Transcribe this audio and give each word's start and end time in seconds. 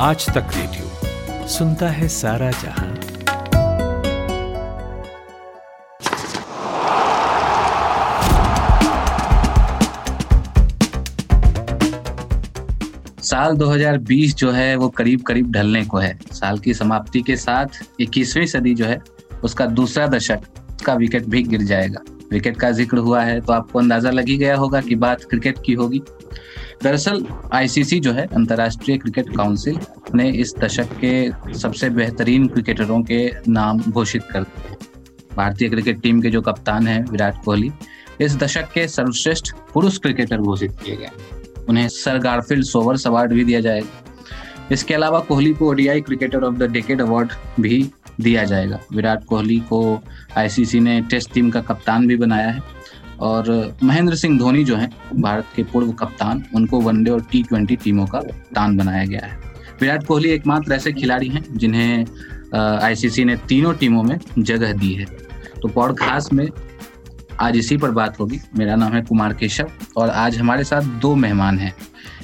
आज 0.00 0.26
तक 0.26 0.50
रेडियो। 0.54 1.46
सुनता 1.48 1.88
है 1.88 2.08
सारा 2.08 2.50
जहाँ। 2.50 2.94
साल 13.22 13.56
2020 13.56 14.34
जो 14.34 14.50
है, 14.50 14.76
वो 14.76 14.88
करीब 14.88 15.22
करीब 15.22 15.50
ढलने 15.52 15.84
को 15.84 15.98
है। 15.98 16.18
साल 16.32 16.58
की 16.58 16.74
समाप्ति 16.74 17.22
के 17.22 17.36
साथ 17.36 17.82
21वीं 18.00 18.46
सदी 18.46 18.74
जो 18.74 18.84
है, 18.84 19.00
उसका 19.44 19.66
दूसरा 19.66 20.06
दशक 20.06 20.40
का 20.86 20.94
विकेट 20.94 21.26
भी 21.26 21.42
गिर 21.42 21.62
जाएगा। 21.62 22.04
विकेट 22.32 22.56
का 22.56 22.70
ज़िक्र 22.70 22.98
हुआ 22.98 23.22
है 23.22 23.40
तो 23.40 23.52
आपको 23.52 23.78
अंदाज़ा 23.78 24.10
लग 24.10 24.28
ही 24.28 24.36
गया 24.36 24.56
होगा 24.56 24.80
कि 24.80 24.94
बात 24.96 25.24
क्रिकेट 25.24 25.58
की 25.66 25.72
होगी। 25.72 26.02
दरअसल 26.82 27.24
आईसीसी 27.52 27.98
जो 28.00 28.12
है, 28.12 28.26
अंतर्राष्ट्रीय 28.26 28.98
क्रिकेट 28.98 29.36
काउंसिल 29.36 29.78
ने 30.14 30.28
इस 30.30 30.54
दशक 30.58 30.88
के 31.04 31.54
सबसे 31.58 31.90
बेहतरीन 31.90 32.46
क्रिकेटरों 32.48 33.02
के 33.02 33.30
नाम 33.48 33.80
घोषित 33.80 34.22
कर 34.30 34.42
दिए 34.42 34.76
भारतीय 35.36 35.68
क्रिकेट 35.68 36.00
टीम 36.00 36.20
के 36.22 36.30
जो 36.30 36.40
कप्तान 36.42 36.86
हैं, 36.86 37.04
विराट 37.04 37.42
कोहली, 37.44 37.70
इस 38.20 38.36
दशक 38.36 38.70
के 38.72 38.86
सर्वश्रेष्ठ 38.88 39.52
पुरुष 39.74 39.98
क्रिकेटर 39.98 40.38
घोषित 40.38 40.76
किए 40.84 40.96
गए 40.96 41.10
उन्हें 41.68 41.88
सर 41.88 42.18
गारफील्ड 42.18 42.64
सोवर्स 42.64 43.06
अवार्ड 43.06 43.32
भी 43.32 43.44
दिया 43.44 43.60
जाएगा। 43.60 44.66
इसके 44.72 44.94
अलावा 44.94 45.18
कोहली 45.20 45.52
को 45.52 45.68
ODI 45.68 46.00
cricketer 46.00 46.44
of 46.44 46.54
the 46.54 46.70
decade 46.70 47.00
award 47.00 47.32
भी 47.60 47.90
दिया 48.20 48.44
जाएगा। 48.44 48.78
विराट 48.92 49.24
कोहली 49.24 49.58
को 49.60 50.00
आईसीसी 50.36 50.80
ने 50.80 51.00
टेस्ट 51.00 51.32
टीम 51.32 51.50
का 51.50 51.60
कप्तान 51.60 52.06
भी 52.06 52.16
बनाया 52.16 52.48
है। 52.48 52.62
और 53.20 53.76
महेंद्र 53.82 54.14
सिंह 54.14 54.38
धोनी 54.38 54.64
जो 54.64 54.76
है, 54.76 54.90
भारत 55.14 55.46
के 55.56 55.62
पूर्व 55.62 55.92
कप्तान, 55.92 56.44
उनको 56.54 56.80
वनडे 56.80 57.10
और 57.10 57.22
टी 57.22 57.42
ट्वेंटी 57.42 57.76
टीमों 57.76 58.06
का 58.06 58.20
कप्तान 58.20 58.76
बनाया 58.76 59.04
गया 59.04 59.26
है। 59.26 59.38
विराट 59.80 60.06
कोहली 60.06 60.28
एकमात्र 60.28 60.72
ऐसे 60.72 60.92
खिलाड़ी 60.92 61.28
हैं, 61.28 61.44
जिन्हें 61.52 62.06
आईसीसी 62.54 63.24
ने 63.24 63.36
तीनों 63.48 63.74
टीमों 63.74 64.02
में 64.02 64.18
जगह 64.38 64.72
दी 64.72 64.92
है। 64.92 65.04
तो 65.62 65.68
पॉडकास्ट 65.68 66.32
में 66.32 66.48
आज 67.40 67.56
इसी 67.56 67.76
पर 67.76 67.90
बात 67.90 68.18
होगी। 68.20 68.40
मेरा 68.58 68.76
नाम 68.76 68.92
है 68.92 69.02
कुमार 69.02 69.32
केशव 69.32 69.70
और 69.96 70.10
आज 70.10 70.38
हमारे 70.38 70.64
साथ 70.64 70.82
दो 71.00 71.14
मेहमान 71.14 71.58
हैं 71.58 71.74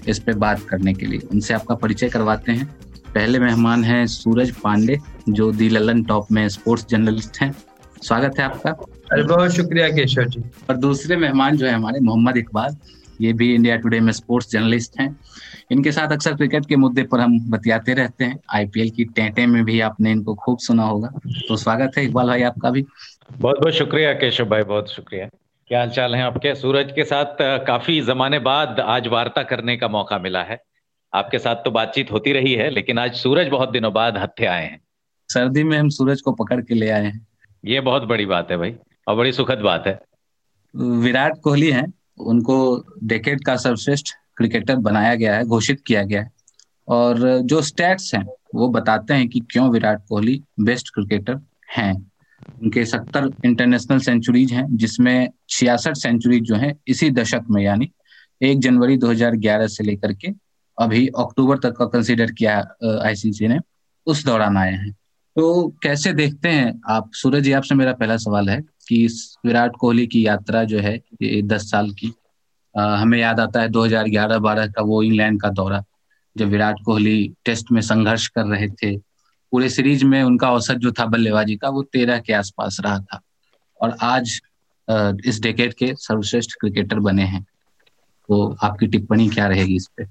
इस 0.08 0.19
पे 0.19 0.33
बात 0.33 0.61
करने 0.61 0.95
के 0.95 1.06
लिए। 1.06 1.20
उनसे 1.33 1.55
आपका 1.55 1.75
परिचय 1.75 2.08
करवाते 2.08 2.53
हैं। 2.53 2.67
पहले 3.14 3.39
मेहमान 3.39 3.84
हैं 3.84 4.06
सूरज 4.06 4.51
पांडे, 4.55 4.98
जो 5.29 5.51
दी 5.53 5.69
ललन 5.69 6.03
टॉप 6.03 6.33
में 6.33 6.48
स्पोर्ट्स 6.48 6.86
जर्नलिस्ट 6.91 7.39
हैं। 7.42 7.55
स्वागत 8.03 8.39
है 8.39 8.45
आपका। 8.45 8.70
अरे 9.12 9.22
बहुत 9.22 9.50
शुक्रिया 9.50 9.88
केशव 9.88 10.24
जी। 10.24 10.41
और 10.70 10.77
दूसरे 10.77 11.16
मेहमान 11.16 11.56
जो 11.56 11.66
है 11.66 11.72
हमारे 11.72 12.00
मोहम्मद 12.00 12.36
इकबाल 12.36 12.77
ये 13.20 13.33
भी 13.33 13.55
इंडिया 13.55 13.77
टुडे 13.77 14.00
में 14.00 14.12
स्पोर्ट्स 14.12 14.50
जर्नलिस्ट 14.50 14.98
हैं। 15.00 15.08
इनके 15.72 15.92
साथ 15.92 16.12
अक्सर 16.12 16.34
क्रिकेट 16.34 16.66
के 16.66 16.77
मुद्दे 16.77 17.02
पर 17.02 17.20
हम 17.20 17.38
बतियाते 17.50 17.94
रहते 17.94 18.24
हैं। 18.24 18.38
आईपीएल 18.50 18.91
की 18.91 19.05
टेंटे 19.05 19.46
में 19.46 19.64
भी 19.64 19.80
आपने 19.80 20.11
इनको 20.11 20.34
खूब 20.34 20.58
सुना 20.58 20.84
होगा। 20.84 21.08
तो 21.48 21.56
स्वागत 21.56 21.98
है 21.98 22.05
इकबाल 22.05 22.27
भाई 22.27 22.42
आपका 22.42 22.70
भी। 22.70 22.84
बहुत 23.33 23.61
बहुत 23.61 23.74
शुक्रिया 23.74 24.12
केशव 24.12 24.44
भाई 24.44 24.62
बहुत 24.62 24.91
शुक्रिया। 24.91 25.28
क्या 25.70 25.78
हाल 25.78 25.91
चाल 25.91 26.14
है 26.14 26.22
आपके? 26.22 26.55
सूरज 26.55 26.92
के 26.92 27.05
साथ 27.05 27.36
काफ़ी 27.66 28.00
जमाने 28.00 28.39
बाद 28.39 28.80
आज 28.80 29.06
वार्ता 29.06 29.42
करने 29.42 29.77
का 29.77 29.89
मौका 29.89 30.18
मिला 30.18 30.42
है। 30.42 30.61
आपके 31.12 31.39
साथ 31.39 31.56
तो 31.56 31.70
बातचीत 31.70 32.11
होती 32.12 32.33
रही 32.33 32.55
है 32.55 32.68
लेकिन 32.70 32.98
आज 32.98 33.14
सूरज 33.14 33.48
बहुत 33.48 33.70
दिनों 33.70 33.92
बाद 33.92 34.18
हत्थे 34.18 34.46
आए 34.46 34.64
हैं। 34.64 34.80
सर्दी 35.28 35.64
में 35.64 35.78
हम 35.78 35.89
सूरज 35.89 36.20
को 36.20 36.33
पकड़ 36.33 36.61
के 36.61 36.74
ले 36.74 36.91
आए 36.91 37.05
हैं। 37.05 37.27
ये 37.64 37.80
बहुत 37.80 38.02
बड़ी 38.02 38.27
बात 38.27 38.50
है 38.50 38.56
भाई। 38.56 38.74
और 39.08 39.16
बड़ी 39.16 39.33
सुखद 39.33 39.58
बात 39.58 39.84
है। 39.86 40.00
विराट 40.77 41.41
कोहली 41.42 41.70
हैं, 41.70 41.92
उनको 42.19 42.84
डेकेड 43.05 43.44
का 43.44 43.56
सर्वश्रेष्ठ 43.56 44.06
क्रिकेटर 44.36 44.77
बनाया 44.77 45.14
गया 45.14 45.36
है, 45.36 45.44
घोषित 45.44 45.80
किया 45.86 46.02
गया 46.02 46.22
है। 46.22 46.30
और 46.88 47.41
जो 47.41 47.62
स्टैट्स 47.62 48.14
हैं, 48.14 48.27
वो 48.55 48.69
बताते 48.69 49.14
हैं 49.14 49.28
कि 49.28 49.41
क्यों 49.41 49.70
विराट 49.70 50.02
कोहली 50.08 50.42
बेस्ट 50.61 50.88
क्रिकेटर 50.94 51.41
हैं। 51.77 51.94
उनके 52.62 52.84
सत्तर 52.84 53.30
इंटरनेशनल 53.44 53.98
सेंचुरीज 53.98 54.52
हैं, 54.52 54.77
जिसमें 54.77 55.30
छियासठ 55.48 55.95
सेंचुरीज 55.95 56.42
जो 56.42 56.55
हैं, 56.55 56.74
इसी 56.89 57.11
दशक 57.11 57.45
में, 57.50 57.62
यानी 57.62 57.90
एक 58.42 58.61
जनवरी 58.61 58.96
2011 58.96 59.67
से 59.67 59.84
लेकर 59.84 60.12
के 60.12 60.29
अभी 60.79 61.06
अक्टूबर 61.08 61.58
तक 61.58 61.77
का 61.77 61.84
कंसीडर 61.84 62.30
किया 62.30 62.58
आईसीसी 63.06 63.48
ने, 63.48 63.58
उस 64.06 64.24
दौरान 64.24 64.56
आए 64.56 64.73
हैं। 64.73 64.90
तो 65.36 65.68
कैसे 65.83 66.12
देखते 66.12 66.48
हैं 66.48 66.80
आप? 66.89 67.11
सूरज 67.14 67.42
जी 67.42 67.52
आपसे 67.52 67.74
मेरा 67.74 67.92
पहला 67.92 68.17
सवाल 68.17 68.48
है 68.48 68.61
कि 68.89 69.06
विराट 69.46 69.72
कोहली 69.80 70.06
की 70.06 70.27
यात्रा 70.27 70.64
जो 70.64 70.78
है 70.78 70.95
ये 71.22 71.42
दस 71.42 71.70
साल 71.70 71.90
की 71.90 72.12
आ, 72.78 72.96
हमें 72.96 73.18
याद 73.18 73.40
आता 73.40 73.61
है 73.61 73.68
2011-12 73.68 74.67
का 74.67 74.83
वो 74.83 75.02
इंग्लैंड 75.02 75.40
का 75.40 75.48
दौरा 75.48 75.84
जब 76.36 76.48
विराट 76.48 76.77
कोहली 76.84 77.33
टेस्ट 77.44 77.73
में 77.73 77.80
संघर्ष 77.80 78.27
कर 78.28 78.44
रहे 78.44 78.68
थे। 78.68 78.96
पूरे 79.52 79.68
सीरीज़ 79.68 80.05
में 80.05 80.23
उनका 80.23 80.50
औसत 80.52 80.74
जो 80.74 80.92
था 80.92 81.06
बल्लेबाजी 81.06 81.56
का 81.56 81.68
वो 81.68 81.83
तेरह 81.83 82.18
के 82.18 82.33
आसपास 82.33 82.77
रहा 82.80 82.98
था। 82.98 83.20
और 83.80 83.96
आज 84.02 84.40
इस 85.27 85.40
डेकेड 85.42 85.74
के 85.74 85.94
सर्वश्रेष्ठ 85.94 86.50
क्रिकेटर 86.61 86.98
बने 86.98 87.23
हैं। 87.23 87.42
तो 88.28 88.56
आपकी 88.62 88.86
टिप्पणी 88.86 89.28
क्या 89.28 89.46
रहेगी 89.46 89.77
इस 89.77 89.89
पे? 89.96 90.05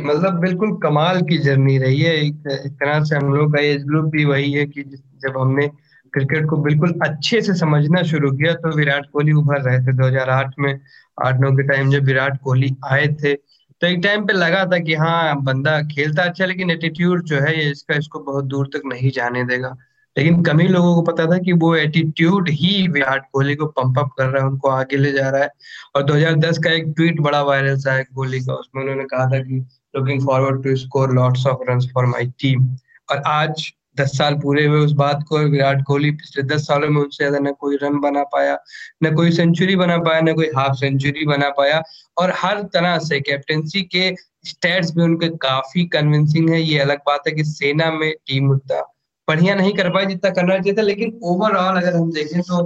मतलब 0.00 0.40
बिल्कुल 0.40 0.76
कमाल 0.76 1.20
की 1.20 1.38
जर्नी 1.38 1.78
रही 1.78 2.00
है। 2.00 2.16
एक, 2.16 2.34
तरह 2.66 3.04
से 3.04 3.16
हम 3.16 3.34
लोग 3.34 3.56
का 3.56 3.62
एज 3.62 3.84
ग्रुप 3.84 4.04
भी 4.04 4.24
वही 4.24 4.52
है 4.52 4.66
कि 4.66 4.82
जब 5.22 5.38
हमने 5.38 5.70
क्रिकेट 6.14 6.46
को 6.46 6.56
बिल्कुल 6.56 6.92
अच्छे 7.02 7.40
से 7.42 7.54
समझना 7.54 8.02
शुरू 8.02 8.30
किया 8.32 8.52
तो 8.54 8.76
विराट 8.76 9.06
कोहली 9.12 9.32
उभर 9.32 9.60
रहे 9.62 9.78
थे 9.78 9.92
2008 9.92 10.54
में, 10.58 10.80
आठ 11.18 11.40
नौ 11.40 11.50
के 11.52 11.62
टाइम 11.68 11.90
जब 11.90 12.04
विराट 12.04 12.38
कोहली 12.44 12.74
आए 12.86 13.06
थे। 13.22 13.34
तो 13.34 13.86
एक 13.86 14.00
टाइम 14.02 14.26
पे 14.26 14.32
लगा 14.32 14.64
था 14.66 14.78
कि 14.78 14.94
हाँ 14.94 15.42
बंदा 15.42 15.80
खेलता 15.88 16.22
अच्छा 16.22 16.46
लेकिन 16.46 16.70
एटीट्यूड 16.70 17.22
जो 17.24 17.40
है 17.40 17.58
ये 17.58 17.70
इसका, 17.70 17.94
इसको 17.94 18.18
बहुत 18.20 18.44
दूर 18.44 18.66
तक 18.66 18.82
नहीं 18.86 19.10
जाने 19.10 19.44
देगा। 19.44 19.76
लेकिन 20.16 20.42
कमी 20.42 20.66
लोगों 20.68 20.94
को 20.94 21.02
पता 21.02 21.26
था 21.26 21.38
कि 21.38 21.52
वो 21.52 21.74
एटीट्यूड 21.76 22.48
ही 22.50 22.86
विराट 22.88 23.24
कोहली 23.32 23.54
को 23.54 23.66
पंप 23.66 23.98
अप 23.98 24.10
कर 24.18 24.26
रहा 24.26 24.42
है, 24.42 24.48
उनको 24.48 24.68
आगे 24.68 24.96
ले 24.96 25.12
जा 25.12 25.28
रहा 25.28 25.42
है। 25.42 25.48
और 25.96 26.02
2010 26.02 26.58
का 26.58 26.70
एक 26.70 26.92
ट्वीट 26.96 27.20
बड़ा 27.20 27.42
वायरल 27.42 27.76
सा 27.76 27.92
है 27.92 28.04
कोहली 28.04 28.40
का, 28.40 28.54
उसमें 28.54 28.82
उन्होंने 28.82 29.04
कहा 29.04 29.26
था 29.26 29.40
कि 29.40 29.58
looking 29.96 30.26
forward 30.26 30.62
to 30.64 30.76
score 30.76 31.14
lots 31.14 31.46
of 31.46 31.70
run 31.70 31.80
for 31.94 32.06
my 32.06 32.26
team 32.40 32.68
और 33.10 33.22
आज 33.26 33.72
दस 34.00 34.16
साल 34.18 34.34
पूरे 34.34 34.66
हुए 34.66 34.80
उस 34.80 34.92
बात 34.94 35.24
को, 35.28 35.38
विराट 35.40 35.82
कोहली 35.84 36.10
पिछले 36.12 36.42
दस 36.44 36.66
सालों 36.66 36.88
में 36.88 37.00
उनसे 37.02 37.16
ज़्यादा 37.18 37.38
न 37.40 37.52
कोई 37.60 37.76
रन 37.82 37.98
बना 38.00 38.22
पाया, 38.32 38.56
न 39.02 39.14
कोई 39.14 39.32
सेंचुरी 39.32 39.76
बना 39.76 39.98
पाया, 39.98 40.20
न 40.20 40.34
कोई 40.34 40.50
हाफ़ 40.56 40.76
सेंचुरी 40.76 41.26
बना 41.26 41.48
पाया। 41.50 41.82
और 42.18 42.32
हर 42.36 42.62
तरह 42.74 42.98
से 42.98 43.20
कैप्टेंसी 43.20 43.82
के 43.94 44.14
स्टेट्स 44.46 44.94
भी 44.96 45.02
उनके 45.02 45.28
काफ़ी 45.38 45.84
कन्विंसिंग 45.88 46.50
है। 46.50 46.60
ये 46.62 46.78
अलग 46.78 46.98
बात 47.06 47.28
है 47.28 47.32
कि 47.34 47.44
सेना 47.46 47.90
में 47.92 48.12
टीम 48.26 48.50
उतना 48.50 48.80
बढ़िया 49.28 49.54
नहीं 49.54 49.72
कर 49.72 49.88
पाए 49.90 50.06
जितना 50.06 50.30
करना 50.30 50.58
चाहिए 50.58 50.74
था। 50.74 50.82
लेकिन 50.82 51.18
ओवरऑल 51.24 51.80
अगर 51.82 51.96
हम 51.96 52.10
देखें 52.12 52.40
तो 52.42 52.62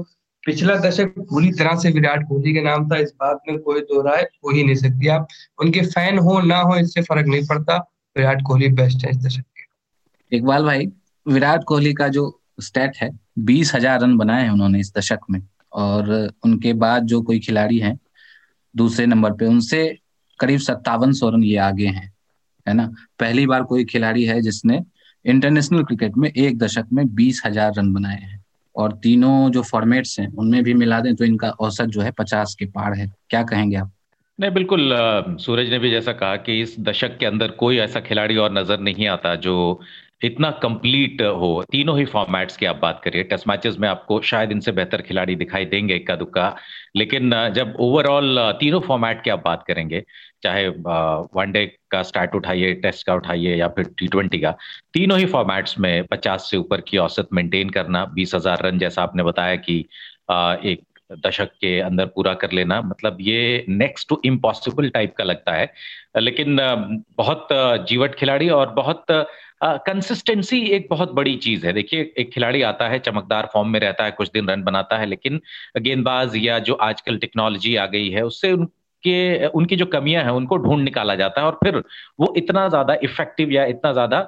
पिछला 0.46 0.76
दशक 0.78 1.14
पूरी 1.20 1.50
तरह 1.52 1.76
से 1.80 1.90
विराट 1.90 2.26
कोहली 2.28 2.52
के 2.54 2.62
नाम 2.62 2.88
था। 2.90 2.96
इस 2.98 3.12
बात 3.20 3.40
में 3.48 3.58
कोई 3.60 3.80
दो 3.82 4.00
राय 4.02 4.22
हो 4.22 4.50
ही 4.50 4.64
नहीं 4.64 4.74
सकती। 4.76 5.08
आप 5.08 5.28
उनके 5.62 5.80
फ़ैन 5.86 6.18
हो 6.18 6.40
ना 6.42 6.58
हो, 6.58 6.76
इससे 6.76 7.02
फ़र्क 7.02 7.26
नहीं 7.26 7.46
पड़ता। 7.46 7.76
विराट 8.16 8.42
कोहली 8.46 8.68
बेस्ट 8.74 9.04
है 9.04 9.10
इस 9.10 9.16
दशक 9.16 9.40
के। 9.40 10.36
इकबाल 10.36 10.64
भाई 10.64 10.86
विराट 11.26 11.64
कोहली 11.64 11.92
का 11.94 12.08
जो 12.08 12.40
स्टेट 12.60 12.96
है, 12.96 13.10
बीस 13.38 13.74
हज़ार 13.74 14.00
रन 14.00 14.16
बनाए 14.16 14.42
हैं 14.42 14.50
उन्होंने 14.50 14.80
इस 14.80 14.92
दशक 14.96 15.20
में। 15.30 15.40
और 15.72 16.10
उनके 16.44 16.72
बाद 16.74 17.06
जो 17.06 17.20
कोई 17.22 17.38
खिलाड़ी 17.38 17.78
हैं, 17.78 17.98
दूसरे 18.74 19.06
नंबर 19.06 19.32
पे, 19.32 19.46
उनसे 19.46 19.86
करीब 20.40 20.60
सत्तावन 20.60 21.12
सौ 21.12 21.28
रन 21.30 21.44
ये 21.44 21.56
आगे 21.58 21.86
हैं, 21.86 22.12
है 22.66 22.74
ना? 22.74 22.86
पहली 23.20 23.46
बार 23.46 23.62
कोई 23.62 23.84
खिलाड़ी 23.84 24.24
है 24.24 24.40
जिसने 24.40 24.80
इंटरनेशनल 25.24 25.82
क्रिकेट 25.84 26.16
में 26.16 26.30
एक 26.30 26.58
दशक 26.58 26.86
में 26.92 27.06
बीस 27.14 27.42
हज़ार 27.46 27.72
रन 27.78 27.92
बनाए 27.94 28.20
हैं। 28.20 28.42
और 28.76 28.92
तीनों 29.02 29.50
जो 29.50 29.62
फॉर्मेट्स 29.62 30.18
हैं, 30.20 30.26
उनमें 30.28 30.62
भी 30.64 30.74
मिला 30.74 31.00
दें 31.00 31.14
तो 31.14 31.24
इनका 31.24 31.50
औसत 31.50 31.84
जो 31.86 32.00
है 32.00 32.10
पचास 32.10 32.54
के 32.58 32.66
पार 32.66 32.94
है। 32.94 33.10
क्या 33.30 33.42
कहेंगे 33.42 33.76
आप? 33.76 33.90
नहीं, 34.38 34.50
बिल्कुल 34.50 34.90
सूरज 35.40 35.68
ने 35.70 35.78
भी 35.78 35.90
जैसा 35.90 36.12
कहा 36.12 36.36
कि 36.36 36.60
इस 36.60 36.74
दशक 36.80 37.16
के 37.18 37.26
अंदर 37.26 37.50
कोई 37.58 37.76
ऐसा 37.78 38.00
खिलाड़ी 38.00 38.36
और 38.36 38.52
नज़र 38.52 38.80
नहीं 38.80 39.06
आता 39.08 39.34
जो 39.34 39.80
इतना 40.20 40.50
कंप्लीट 40.62 41.22
हो। 41.22 41.64
तीनों 41.72 41.98
ही 41.98 42.04
फॉर्मेट्स 42.06 42.56
की 42.56 42.66
आप 42.66 42.76
बात 42.82 43.00
करिए। 43.04 43.22
टेस्ट 43.22 43.48
मैचेस 43.48 43.76
में 43.80 43.88
आपको 43.88 44.20
शायद 44.22 44.52
इनसे 44.52 44.72
बेहतर 44.72 45.02
खिलाड़ी 45.02 45.34
दिखाई 45.36 45.64
देंगे 45.66 45.96
इक्का 45.96 46.16
दुक्का। 46.16 46.54
लेकिन 46.96 47.30
जब 47.54 47.74
ओवरऑल 47.80 48.38
तीनों 48.60 48.80
फॉर्मेट 48.80 49.22
की 49.22 49.30
आप 49.30 49.42
बात 49.44 49.64
करेंगे, 49.68 50.02
चाहे 50.42 50.68
वनडे 50.68 51.66
का 51.90 52.02
स्टार्ट 52.02 52.34
उठाइए 52.34 52.72
टेस्ट 52.76 53.06
का 53.06 53.14
उठाइए 53.14 53.54
या 53.56 53.68
फिर 53.68 53.90
टी 53.98 54.08
ट्वेंटी 54.08 54.38
का, 54.38 54.56
तीनों 54.94 55.18
ही 55.18 55.26
फॉर्मेट्स 55.26 55.78
में 55.78 56.04
पचास 56.06 56.48
से 56.50 56.56
ऊपर 56.56 56.80
की 56.80 56.98
औसत 56.98 57.28
मेंटेन 57.32 57.70
करना, 57.70 58.04
बीस 58.06 58.34
हज़ार 58.34 58.66
रन 58.66 58.78
जैसा 58.78 59.02
आपने 59.02 59.22
बताया 59.22 59.56
कि 59.58 59.78
एक 60.30 60.82
दशक 61.24 61.50
के 61.60 61.78
अंदर 61.80 62.06
पूरा 62.06 62.32
कर 62.34 62.52
लेना 62.52 62.80
मतलब 62.82 63.16
ये 63.20 63.64
नेक्स्ट 63.68 64.08
टू 64.08 64.20
इम्पॉसिबल 64.24 64.88
टाइप 64.90 65.14
का 65.18 65.24
लगता 65.24 65.52
है। 65.52 65.72
लेकिन 66.18 66.56
बहुत 67.16 67.48
जीवट 67.88 68.14
खिलाड़ी 68.14 68.48
और 68.50 68.70
बहुत 68.74 69.04
कंसिस्टेंसी 69.64 70.60
uh, 70.60 70.72
एक 70.72 70.86
बहुत 70.90 71.12
बड़ी 71.14 71.36
चीज़ 71.38 71.66
है। 71.66 71.72
देखिए 71.72 72.12
एक 72.18 72.32
खिलाड़ी 72.32 72.62
आता 72.62 72.88
है 72.88 72.98
चमकदार 73.00 73.48
फॉर्म 73.52 73.68
में 73.68 73.78
रहता 73.80 74.04
है 74.04 74.10
कुछ 74.12 74.30
दिन 74.32 74.48
रन 74.48 74.62
बनाता 74.62 74.98
है 74.98 75.06
लेकिन 75.06 75.40
गेंदबाज 75.80 76.36
या 76.36 76.58
जो 76.60 76.74
आजकल 76.82 77.18
टेक्नोलॉजी 77.18 77.74
आ 77.76 77.86
गई 77.86 78.08
है 78.10 78.22
उससे 78.24 78.54
के 79.04 79.46
उनकी 79.48 79.76
जो 79.76 79.86
कमियाँ 79.86 80.22
हैं 80.24 80.30
उनको 80.32 80.56
ढूंढ 80.58 80.82
निकाला 80.84 81.14
जाता 81.14 81.40
है 81.40 81.46
और 81.46 81.58
फिर 81.64 81.82
वो 82.20 82.32
इतना 82.36 82.68
ज़्यादा 82.68 82.96
इफ़ेक्टिव 83.04 83.50
या 83.52 83.64
इतना 83.66 83.92
ज़्यादा 83.92 84.20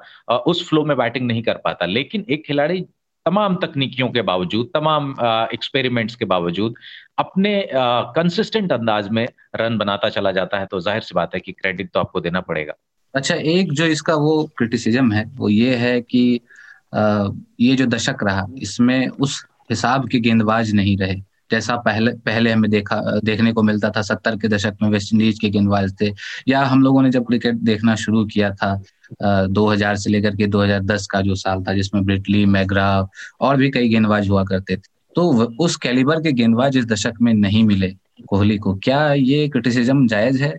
उस 0.46 0.68
फ्लो 0.68 0.84
में 0.84 0.96
बैटिंग 0.96 1.26
नहीं 1.26 1.42
कर 1.42 1.60
पाता। 1.64 1.86
लेकिन 1.86 2.24
एक 2.30 2.44
खिलाड़ी 2.46 2.80
तमाम 3.26 3.56
तकनीकियों 3.56 4.08
के 4.08 4.22
बावजूद 4.22 4.70
तमाम 4.74 5.10
एक्सपेरिमेंट्स 5.52 6.16
के 6.16 6.24
बावजूद 6.26 6.74
अपने 7.18 7.54
कंसिस्टेंट 7.72 8.72
अंदाज 8.72 9.08
में 9.10 9.26
रन 9.56 9.78
बनाता 9.78 10.08
चला 10.08 10.32
जाता 10.32 10.58
है 10.58 10.66
तो 10.66 10.80
ज़ाहिर 10.80 11.02
सी 11.02 11.14
बात 11.14 11.34
है 11.34 11.40
कि 11.40 11.52
क्रेडिट 11.52 11.90
तो 11.94 12.00
आपको 12.00 12.20
देना 12.20 12.40
पड़ेगा। 12.42 12.74
अच्छा 13.16 13.34
एक 13.34 13.72
जो 13.72 13.84
इसका 13.86 14.14
वो 14.16 14.42
क्रिटिसिज्म 14.58 15.12
है, 15.12 15.24
वो 15.36 15.48
ये 15.48 15.74
है 15.76 16.00
कि 16.00 16.40
ये 17.60 17.74
जो 17.76 17.86
दशक 17.86 18.22
रहा, 18.24 18.46
इसमें 18.58 19.08
उस 19.08 19.44
हिसाब 19.70 20.08
के 20.08 20.18
गेंदबाज 20.20 20.72
नहीं 20.74 20.96
रहे। 20.98 21.14
जैसा 21.50 21.76
पहले 21.78 22.10
पहले 22.26 22.52
हमें 22.52 22.70
देखा, 22.70 23.00
देखने 23.24 23.52
को 23.52 23.62
मिलता 23.62 23.90
था, 23.90 24.02
सत्तर 24.02 24.36
के 24.36 24.48
दशक 24.48 24.76
में 24.82 24.88
वेस्ट 24.90 25.12
इंडीज 25.12 25.38
के 25.38 25.50
गेंदबाज 25.50 25.94
थे। 26.00 26.12
या 26.48 26.62
हम 26.64 26.82
लोगों 26.82 27.02
ने 27.02 27.10
जब 27.10 27.26
क्रिकेट 27.26 27.56
देखना 27.62 27.94
शुरू 27.96 28.24
किया 28.26 28.50
था 28.52 28.74
दो 29.22 29.66
हज़ार 29.66 29.96
से 29.96 30.10
लेकर 30.10 30.36
के 30.36 30.46
2010 30.48 31.06
का 31.06 31.20
जो 31.20 31.34
साल 31.36 31.62
था, 31.62 31.74
जिसमें 31.74 32.04
ब्रिटली 32.04 32.44
मैग्रा 32.46 33.08
और 33.40 33.56
भी 33.56 33.70
कई 33.70 33.88
गेंदबाज 33.88 34.28
हुआ 34.28 34.44
करते 34.44 34.76
थे 34.76 34.94
तो 35.16 35.30
उस 35.64 35.76
कैलिबर 35.76 36.20
के 36.22 36.32
गेंदबाज 36.32 36.76
इस 36.76 36.86
दशक 36.86 37.14
में 37.22 37.32
नहीं 37.34 37.62
मिले 37.64 37.92
कोहली 38.28 38.56
को। 38.58 38.74
क्या 38.84 39.12
ये 39.12 39.48
क्रिटिसिज्म 39.48 40.06
जायज़ 40.08 40.42
है? 40.42 40.54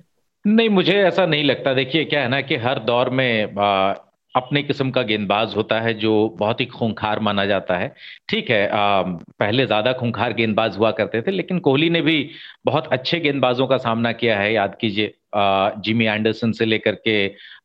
नहीं 0.47 0.69
मुझे 0.69 0.93
ऐसा 1.03 1.25
नहीं 1.25 1.43
लगता। 1.43 1.73
देखिए 1.73 2.03
क्या 2.05 2.21
है 2.21 2.27
ना 2.27 2.39
कि 2.41 2.55
हर 2.55 2.79
दौर 2.79 3.09
में 3.09 3.55
आ, 3.59 3.93
अपने 4.35 4.61
किस्म 4.63 4.91
का 4.91 5.01
गेंदबाज 5.01 5.55
होता 5.55 5.79
है 5.81 5.93
जो 5.93 6.11
बहुत 6.39 6.59
ही 6.61 6.65
खूंखार 6.65 7.19
माना 7.19 7.45
जाता 7.45 7.77
है। 7.77 7.93
ठीक 8.29 8.49
है 8.49 8.67
आ, 8.69 9.01
पहले 9.39 9.65
ज़्यादा 9.65 9.93
खूंखार 9.93 10.33
गेंदबाज 10.33 10.77
हुआ 10.77 10.91
करते 10.91 11.21
थे 11.21 11.31
लेकिन 11.31 11.59
कोहली 11.59 11.89
ने 11.89 12.01
भी 12.01 12.29
बहुत 12.65 12.87
अच्छे 12.87 13.19
गेंदबाजों 13.19 13.67
का 13.67 13.77
सामना 13.77 14.11
किया 14.11 14.39
है 14.39 14.53
याद 14.53 14.75
कीजिए। 14.81 15.13
जिमी 15.33 16.05
एंडरसन 16.05 16.51
से 16.51 16.65
लेकर 16.65 16.95
के 16.97 17.17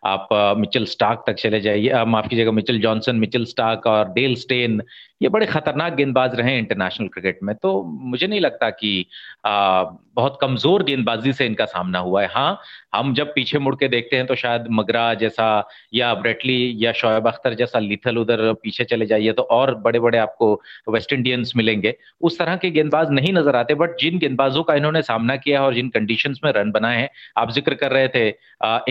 आप 0.07 0.29
मिचेल 0.59 0.85
स्टार्क 0.87 1.23
तक 1.27 1.35
चले 1.35 1.61
जाइए। 1.61 2.05
माफ़ 2.05 2.29
कीजिएगा 2.29 2.53
मिचेल 2.53 2.81
जॉनसन 2.81 3.17
मिचेल 3.17 3.45
स्टार्क 3.47 3.87
और 3.87 4.09
डेल 4.13 4.35
स्टेन 4.37 4.81
ये 5.23 5.29
बड़े 5.29 5.47
खतरनाक 5.47 5.95
गेंदबाज 5.95 6.35
रहे 6.35 6.57
इंटरनेशनल 6.59 7.09
क्रिकेट 7.09 7.39
में। 7.43 7.55
तो 7.57 7.83
मुझे 7.85 8.27
नहीं 8.27 8.41
लगता 8.41 8.71
कि 8.71 9.07
आ, 9.47 9.83
बहुत 10.15 10.39
कमज़ोर 10.41 10.83
गेंदबाजी 10.85 11.33
से 11.33 11.47
इनका 11.47 11.65
सामना 11.65 11.99
हुआ 11.99 12.23
है। 12.23 12.29
हाँ 12.29 12.61
हम 12.95 13.13
जब 13.15 13.33
पीछे 13.35 13.59
मुड़ 13.59 13.75
के 13.75 13.89
देखते 13.89 14.17
हैं 14.17 14.27
तो 14.27 14.35
शायद 14.35 14.65
मगरा 14.71 15.13
जैसा 15.15 15.47
या 15.95 16.13
ब्रेटली 16.15 16.75
या 16.79 16.93
शोएब 16.93 17.27
अख्तर 17.29 17.55
जैसा 17.55 17.79
लिथल 17.79 18.19
उधर 18.19 18.53
पीछे 18.63 18.85
चले 18.85 19.07
जाइए 19.07 19.33
तो 19.33 19.43
और 19.43 19.75
बड़े 19.77 20.01
बड़े 20.01 20.19
आपको 20.19 20.53
वेस्ट 20.89 21.13
इंडियंस 21.13 21.53
मिलेंगे। 21.57 21.95
उस 22.21 22.39
तरह 22.39 22.57
के 22.57 22.71
गेंदबाज 22.71 23.11
नहीं 23.11 23.33
नज़र 23.33 23.57
आते 23.57 23.75
बट 23.75 23.97
जिन 24.01 24.19
गेंदबाजों 24.19 24.63
का 24.63 24.75
इन्होंने 24.75 25.03
सामना 25.03 25.37
किया 25.37 25.61
है 25.61 25.67
और 25.67 25.75
जिन 25.75 25.89
कंडीशन 25.91 26.35
में 26.45 26.53
रन 26.53 26.71
बनाए 26.73 26.99
हैं 26.99 27.09
आप 27.37 27.52
ज़िक्र 27.53 27.75
कर 27.75 27.93
रहे 27.93 28.09
थे 28.09 28.29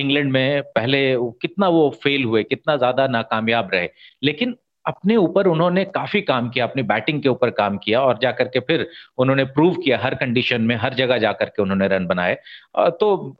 इंग्लैंड 0.01 0.31
में 0.31 0.61
पहले 0.75 0.99
कितना 1.41 1.67
वो 1.69 1.89
फेल 2.03 2.23
हुए, 2.23 2.43
कितना 2.43 2.75
ज़्यादा 2.77 3.07
नाकामयाब 3.07 3.69
रहे। 3.73 3.89
लेकिन 4.23 4.55
अपने 4.85 5.15
ऊपर 5.15 5.47
उन्होंने 5.47 5.83
काफ़ी 5.87 6.21
काम 6.23 6.49
किया, 6.49 6.65
अपनी 6.65 6.83
बैटिंग 6.83 7.21
के 7.23 7.29
ऊपर 7.29 7.49
काम 7.51 7.77
किया 7.77 8.01
और 8.01 8.19
जाकर 8.21 8.47
के 8.47 8.59
फिर 8.61 8.87
उन्होंने 9.17 9.43
प्रूव 9.47 9.75
किया, 9.75 9.97
हर 9.99 10.15
कंडीशन 10.15 10.61
में, 10.61 10.75
हर 10.75 10.93
जगह 10.93 11.17
जाकर 11.19 11.45
के 11.47 11.61
उन्होंने 11.61 11.87
रन 11.87 12.07
बनाए। 12.07 12.37
तो 12.77 13.35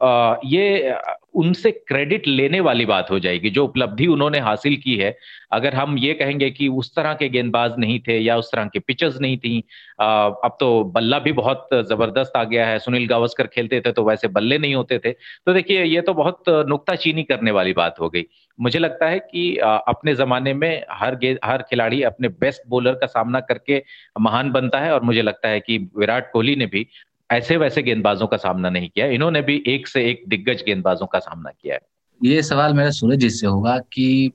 ये 0.46 0.94
उनसे 1.34 1.70
क्रेडिट 1.70 2.26
लेने 2.26 2.60
वाली 2.60 2.84
बात 2.86 3.10
हो 3.10 3.18
जाएगी, 3.18 3.50
जो 3.50 3.64
उपलब्धि 3.64 4.06
उन्होंने 4.06 4.38
हासिल 4.40 4.76
की 4.76 4.96
है। 4.96 5.16
अगर 5.52 5.74
हम 5.74 5.96
ये 5.98 6.12
कहेंगे 6.14 6.50
कि 6.50 6.68
उस 6.70 6.94
तरह 6.96 7.14
के 7.14 7.28
गेंदबाज 7.28 7.74
नहीं 7.78 7.98
थे 8.08 8.18
या 8.18 8.36
उस 8.36 8.50
तरह 8.52 8.66
के 8.66 8.78
पिचेस 8.78 9.18
नहीं 9.20 9.36
थी 9.38 9.58
अब 10.00 10.56
तो 10.60 10.68
बल्ला 10.94 11.18
भी 11.18 11.32
बहुत 11.32 11.68
ज़बरदस्त 11.88 12.36
आ 12.36 12.42
गया 12.44 12.66
है, 12.66 12.78
सुनील 12.78 13.06
गावस्कर 13.08 13.46
खेलते 13.46 13.80
थे 13.80 13.92
तो 13.92 14.04
वैसे 14.04 14.28
बल्ले 14.30 14.58
नहीं 14.58 14.74
होते 14.74 14.98
थे। 14.98 15.12
तो 15.12 15.52
देखिए, 15.54 15.82
ये 15.84 16.00
तो 16.00 16.14
बहुत 16.14 16.48
नुकताचीनी 16.68 17.22
करने 17.24 17.50
वाली 17.50 17.72
बात 17.72 18.00
हो 18.00 18.08
गई। 18.10 18.22
मुझे 18.60 18.78
लगता 18.78 19.06
है 19.06 19.18
कि 19.18 19.56
अपने 19.56 20.14
जमाने 20.14 20.54
में 20.54 20.84
हर 20.90 21.18
हर 21.44 21.62
खिलाड़ी 21.62 22.02
अपने 22.02 22.28
बेस्ट 22.28 22.62
बॉलर 22.68 22.92
का 22.92 23.06
सामना 23.06 23.40
करके 23.40 23.82
महान 24.20 24.50
बनता 24.50 24.80
है 24.80 24.92
और 24.92 25.02
मुझे 25.02 25.22
लगता 25.22 25.48
है 25.48 25.60
कि 25.60 25.78
विराट 25.98 26.30
कोहली 26.32 26.56
ने 26.56 26.66
भी 26.66 26.86
ऐसे 27.30 27.56
वैसे 27.56 27.82
गेंदबाजों 27.82 28.26
का 28.26 28.36
सामना 28.36 28.70
नहीं 28.70 28.88
किया। 28.88 29.06
इन्होंने 29.06 29.42
भी 29.42 29.62
एक 29.66 29.88
से 29.88 30.04
एक 30.10 30.24
दिग्गज 30.28 30.62
गेंदबाजों 30.62 31.06
का 31.06 31.18
सामना 31.18 31.50
किया 31.50 31.74
है। 31.74 31.80
ये 32.20 32.42
सवाल 32.42 32.74
मेरा 32.74 32.90
सूरज 32.90 33.18
जी 33.18 33.30
से 33.30 33.46
होगा 33.46 33.78
कि 33.78 34.32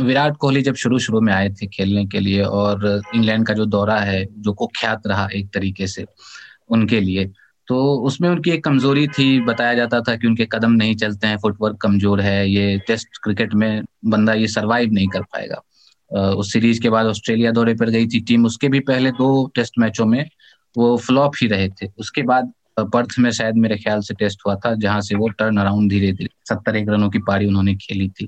विराट 0.00 0.36
कोहली 0.36 0.62
जब 0.62 0.74
शुरू 0.74 0.98
शुरू 0.98 1.20
में 1.20 1.32
आए 1.32 1.48
थे 1.50 1.66
खेलने 1.66 2.04
के 2.06 2.20
लिए 2.20 2.42
और 2.42 3.02
इंग्लैंड 3.14 3.46
का 3.46 3.54
जो 3.54 3.64
दौरा 3.66 3.98
है, 3.98 4.24
जो 4.30 4.52
कुख्यात 4.52 5.06
रहा 5.06 5.28
एक 5.34 5.52
तरीके 5.54 5.86
से 5.86 6.04
उनके 6.68 7.00
लिए 7.00 7.30
तो 7.68 7.76
उसमें 8.06 8.28
उनकी 8.28 8.50
एक 8.50 8.64
कमज़ोरी 8.64 9.06
थी, 9.08 9.40
बताया 9.42 9.74
जाता 9.74 10.00
था 10.00 10.14
कि 10.16 10.26
उनके 10.26 10.46
कदम 10.52 10.72
नहीं 10.72 10.94
चलते 10.96 11.26
हैं 11.26 11.36
फुटवर्क 11.38 11.76
कमज़ोर 11.82 12.20
है, 12.20 12.48
ये 12.50 12.78
टेस्ट 12.86 13.18
क्रिकेट 13.22 13.54
में 13.54 13.84
बंदा 14.06 14.32
ये 14.34 14.48
सरवाइव 14.48 14.92
नहीं 14.92 15.08
कर 15.08 15.22
पाएगा। 15.24 15.62
उस 16.10 16.52
सीरीज़ 16.52 16.80
के 16.80 16.90
बाद 16.90 17.06
ऑस्ट्रेलिया 17.06 17.50
दौरे 17.52 17.74
पर 17.74 17.90
गई 17.90 18.06
थी 18.06 18.20
टीम 18.22 18.44
उसके 18.46 18.68
भी 18.68 18.80
पहले 18.82 19.10
दो 19.12 19.28
टेस्ट 19.54 19.78
मैचों 19.78 20.06
में 20.06 20.24
वो 20.76 20.96
फ्लॉप 20.98 21.32
ही 21.42 21.46
रहे 21.48 21.68
थे। 21.70 21.88
उसके 21.98 22.22
बाद 22.24 22.52
पर्थ 22.92 23.14
में 23.18 23.30
शायद 23.30 23.56
मेरे 23.56 23.76
ख्याल 23.76 24.00
से 24.00 24.14
टेस्ट 24.14 24.40
हुआ 24.46 24.54
था, 24.56 24.74
जहाँ 24.74 25.00
से 25.00 25.14
वो 25.16 25.28
टर्न 25.30 25.56
अराउंड 25.56 25.90
धीरे 25.90 26.12
धीरे, 26.12 26.28
सत्तर 26.48 26.76
एक 26.76 26.88
रनों 26.88 27.08
की 27.10 27.18
पारी 27.26 27.46
उन्होंने 27.46 27.74
खेली 27.76 28.08
थी। 28.10 28.26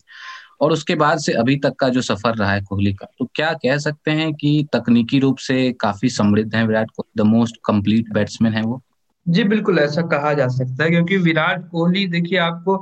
और 0.60 0.72
उसके 0.72 0.94
बाद 0.94 1.18
से 1.18 1.32
अभी 1.34 1.56
तक 1.56 1.74
का 1.80 1.88
जो 1.88 2.02
सफ़र 2.02 2.34
रहा 2.34 2.52
है 2.52 2.60
कोहली 2.62 2.92
का 2.94 3.06
तो 3.18 3.24
क्या 3.34 3.52
कह 3.54 3.78
सकते 3.78 4.10
हैं 4.10 4.32
कि 4.34 4.66
तकनीकी 4.72 5.18
रूप 5.18 5.38
से 5.38 5.72
काफ़ी 5.80 6.08
समृद्ध 6.10 6.54
है 6.54 6.66
Virat 6.66 6.90
Kohli 6.90 7.22
the 7.22 7.26
most 7.26 7.56
complete 7.64 8.12
batsman 8.14 8.52
है 8.52 8.62
वो। 8.62 8.82
जी, 9.26 9.44
बिल्कुल 9.44 9.78
ऐसा 9.78 10.02
कहा 10.02 10.32
जा 10.32 10.46
सकता 10.48 10.84
है, 10.84 10.90
क्योंकि 10.90 11.16
विराट 11.16 11.68
कोहली, 11.70 12.06
देखिए 12.06 12.38
आपको, 12.38 12.76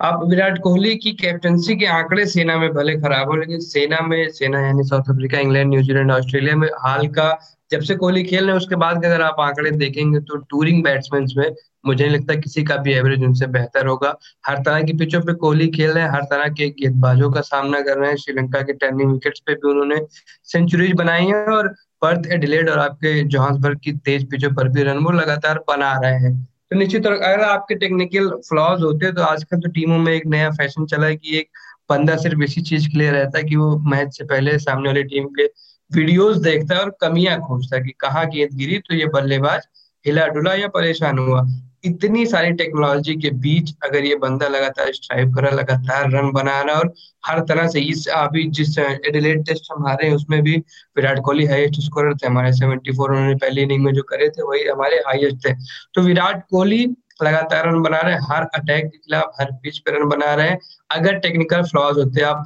आप 0.00 0.20
विराट 0.28 0.58
कोहली 0.58 0.94
की 0.96 1.12
कैप्टनसी 1.12 1.76
के 1.76 1.86
आंकड़े 1.86 2.26
सेना 2.26 2.56
में 2.58 2.68
भले 2.74 2.94
खराब 2.96 3.28
हो, 3.28 3.36
लेकिन 3.36 3.60
सेना 3.60 4.00
में, 4.00 4.30
सेना 4.30 4.60
यानी 4.60 4.82
South 4.82 5.10
Africa, 5.10 5.38
England, 5.38 5.70
New Zealand, 5.70 6.10
Australia 6.12 6.56
में 6.56 6.68
हाल 6.78 7.06
का 7.08 7.38
जब 7.70 7.80
से 7.80 7.94
कोहली 7.94 8.22
खेल 8.24 8.46
रहे 8.46 8.56
उसके 8.56 8.76
बाद 8.76 9.04
अगर 9.04 9.22
आप 9.22 9.36
आंकड़े 9.40 9.70
देखेंगे 9.70 10.20
तो 10.20 10.36
टूरिंग 10.50 10.82
बैट्समैन 10.84 11.26
में 11.36 11.54
मुझे 11.86 12.04
नहीं 12.04 12.16
लगता 12.16 12.34
किसी 12.34 12.62
का 12.64 12.76
भी 12.76 12.92
एवरेज 12.92 13.22
उनसे 13.24 13.46
बेहतर 13.48 13.86
होगा। 13.86 14.14
हर 14.46 14.58
तरह 14.58 14.82
की 14.82 14.92
पिचों 14.92 15.20
पे 15.20 15.34
कोहली 15.34 15.68
खेल 15.68 15.90
रहे 15.90 16.04
हैं, 16.04 16.10
हर 16.10 16.22
तरह 16.22 16.48
के 16.48 16.68
गेंदबाजों 16.70 17.30
का 17.32 17.40
सामना 17.40 17.80
कर 17.80 17.98
रहे 17.98 18.08
हैं, 18.10 18.16
श्रीलंका 18.16 18.62
के 18.62 18.72
टर्निंग 18.72 19.12
विकेट्स 19.12 19.40
पे 19.46 19.54
भी 19.54 19.70
उन्होंने 19.70 20.00
सेंचुरीज 20.44 20.92
बनाई 20.92 21.26
है 21.26 21.44
और 21.46 21.74
पर्थ 22.02 22.26
एडिलेड 22.32 22.70
और 22.70 22.78
आपके 22.78 23.22
जोहान्सबर्ग 23.24 23.78
की 23.78 23.92
तेज 23.94 24.28
पिचों 24.30 24.50
पर 24.54 24.68
भी 24.68 24.82
रन 24.82 24.98
वो 24.98 25.10
लगातार 25.12 25.58
बना 25.68 25.92
रहे 25.98 26.18
हैं। 26.18 26.34
तो 26.70 26.76
निश्चित 26.76 27.02
तौर, 27.04 27.12
अगर 27.12 27.40
आपके 27.40 27.74
टेक्निकल 27.74 28.28
फ्लॉज 28.48 28.82
होते 28.82 29.12
तो 29.12 29.22
आजकल 29.22 29.60
तो 29.60 29.68
टीमों 29.70 29.98
में 29.98 30.12
एक 30.12 30.26
नया 30.26 30.50
फ़ैशन 30.50 30.86
चला 30.86 31.06
है 31.06 31.16
कि 31.16 31.36
एक 31.38 31.48
बंदा 31.90 32.16
सिर्फ़ 32.16 32.42
इसी 32.42 32.60
चीज़ 32.62 32.88
के 32.88 32.98
लिए 32.98 33.10
रहता 33.10 33.38
है 33.38 33.44
कि 33.44 33.56
वो 33.56 33.76
मैच 33.86 34.16
से 34.16 34.24
पहले 34.24 34.58
सामने 34.58 34.88
वाली 34.88 35.02
टीम 35.04 35.26
के 35.38 35.46
वीडियोस 35.90 36.36
देखता 36.36 36.74
है 36.74 36.80
और 36.80 36.90
कमियाँ 37.00 37.38
खोजता 37.40 37.76
है 37.76 37.82
कि 37.82 37.92
कहाँ 38.00 38.26
गेंद 38.26 38.56
गिरी 38.58 38.78
तो 38.78 38.94
ये 38.94 39.06
बल्लेबाज 39.14 39.66
हिला 40.04 40.26
डुला 40.28 40.54
या 40.54 40.68
परेशान 40.68 41.18
हुआ। 41.18 41.42
इतनी 41.84 42.26
सारी 42.26 42.52
टेक्नोलॉजी 42.52 43.14
के 43.14 43.30
बीच 43.30 43.74
अगर 43.84 44.04
ये 44.04 44.16
बंदा 44.16 44.48
लगातार 44.48 44.92
स्ट्राइव 44.92 45.32
कर 45.32 45.54
लगातार 45.54 46.10
रन 46.10 46.30
बना 46.32 46.60
रहा 46.60 46.76
और 46.76 46.94
हर 47.26 47.40
तरह 47.40 47.68
से 47.68 47.80
इस, 47.80 48.06
अभी 48.06 48.48
जिस 48.50 48.78
एडिलेट 48.78 49.46
टेस्ट 49.46 49.62
हम 49.72 49.86
हारे 49.86 50.06
हैं, 50.06 50.14
उसमें 50.14 50.42
भी 50.42 50.56
विराट 50.96 51.20
कोहली 51.24 51.46
हाईएस्ट 51.46 51.80
स्कोरर 51.80 52.14
थे, 52.14 52.26
हमारे 52.26 52.52
74 52.52 53.10
उन्होंने 53.10 53.34
पहली 53.34 53.62
इनिंग 53.62 53.84
में 53.84 53.92
जो 53.92 54.02
करे 54.02 54.28
थे, 54.28 54.42
वही 54.42 54.64
हमारे 54.64 54.96
हाईएस्ट 54.96 55.48
थे। 55.48 55.54
तो 55.94 56.02
विराट 56.02 56.44
कोहली 56.50 56.86
लगातार 57.22 57.68
रन 57.68 57.82
बना 57.82 58.00
रहे 58.00 58.14
हैं, 58.14 58.20
हर 58.22 58.42
अटैक 58.42 58.84
के 58.84 58.98
खिलाफ, 58.98 59.32
हर 59.40 59.52
पिच 59.52 59.78
पे 59.78 59.90
रन 59.90 60.08
बना 60.08 60.34
रहे 60.34 60.48
हैं। 60.48 60.58
अगर 60.90 61.14
टेक्निकल 61.14 61.62
फ्लॉज 61.62 61.98
होते, 61.98 62.20
आप 62.20 62.44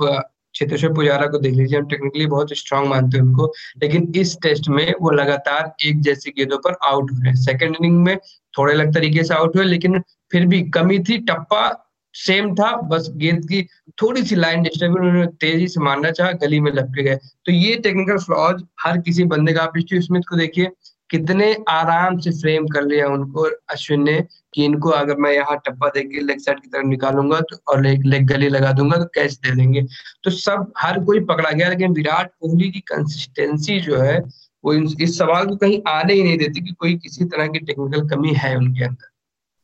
चेतेश्वर 0.54 0.92
पुजारा 0.92 1.26
को 1.26 1.38
देख 1.38 1.54
लीजिए 1.54 1.78
हम 1.78 1.86
टेक्निकली 1.86 2.26
बहुत 2.26 2.52
स्ट्रांग 2.56 2.86
मानते 2.86 3.18
हैं 3.18 3.24
उनको, 3.24 3.52
लेकिन 3.82 4.12
इस 4.16 4.36
टेस्ट 4.42 4.68
में 4.68 4.94
वो 5.00 5.10
लगातार 5.10 5.72
एक 5.86 6.00
जैसी 6.00 6.30
गेंदों 6.30 6.58
पर 6.58 6.76
आउट 6.84 7.12
हो 7.12 7.18
रहे 7.18 7.28
हैं। 7.28 7.36
सेकेंड 7.36 7.76
इनिंग 7.76 8.02
में 8.04 8.16
थोड़े 8.58 8.74
अलग 8.74 8.94
तरीके 8.94 9.22
से 9.24 9.34
आउट 9.34 9.56
हुए, 9.56 9.64
लेकिन 9.64 10.00
फिर 10.32 10.46
भी 10.46 10.62
कमी 10.70 10.98
थी, 10.98 11.18
टप्पा 11.18 11.80
सेम 12.14 12.54
था, 12.54 12.70
बस 12.80 13.08
गेंद 13.16 13.44
की 13.44 13.62
थोड़ी 14.02 14.22
सी 14.22 14.36
लाइन 14.36 14.62
डिस्टर्ब 14.62 14.94
उन्होंने 14.96 15.26
तेज़ी 15.40 15.68
से 15.68 15.80
मारना 15.80 16.10
चाहा, 16.10 16.32
गली 16.32 16.60
में 16.60 16.70
लपके 16.72 17.02
गए। 17.02 17.16
तो 17.16 17.52
ये 17.52 17.74
टेक्निकल 17.76 18.18
फ्लॉज 18.18 18.62
हर 18.80 18.98
किसी 18.98 19.24
बंदे 19.24 19.52
का 19.52 19.62
आप 19.62 19.78
स्टीव 19.78 20.00
स्मिथ 20.00 20.22
को 20.28 20.36
देखिए 20.36 20.68
कितने 21.10 21.52
आराम 21.68 22.18
से 22.18 22.30
फ्रेम 22.30 22.66
कर 22.66 22.82
लिया 22.82 23.06
उनको, 23.08 23.42
अश्विन 23.70 24.02
ने, 24.02 24.20
कि 24.54 24.64
इनको 24.64 24.90
अगर 24.90 25.16
मैं 25.16 25.32
यहाँ 25.32 25.56
टप्पा 25.66 25.88
देके 25.88 26.20
लेग 26.20 26.38
साइड 26.40 26.60
की 26.60 26.68
तरफ़ 26.68 26.86
निकालूँगा 26.86 27.40
तो 27.40 27.56
और 27.68 27.82
लेग 27.82 28.04
लेग 28.04 28.26
गली 28.26 28.48
लगा 28.48 28.72
दूँगा 28.72 28.96
तो 28.96 29.04
कैच 29.14 29.34
दे 29.34 29.54
देंगे? 29.56 29.82
तो 30.24 30.30
सब, 30.30 30.72
हर 30.78 30.98
कोई 31.04 31.20
पकड़ा 31.22 31.50
गया, 31.50 31.68
लेकिन 31.68 31.92
विराट 31.92 32.30
कोहली 32.40 32.70
की 32.70 32.80
कंसिस्टेंसी 32.88 33.78
जो 33.80 33.96
है, 33.96 34.18
वो 34.64 34.72
इस 34.74 35.18
सवाल 35.18 35.46
को 35.46 35.56
कहीं 35.56 35.80
आने 35.88 36.14
ही 36.14 36.22
नहीं 36.22 36.38
देती 36.38 36.60
कि 36.60 36.72
कोई 36.72 36.94
किसी 36.96 37.24
तरह 37.24 37.46
की 37.46 37.58
टेक्निकल 37.58 38.08
कमी 38.08 38.32
है 38.36 38.56
उनके 38.56 38.84
अंदर। 38.84 39.10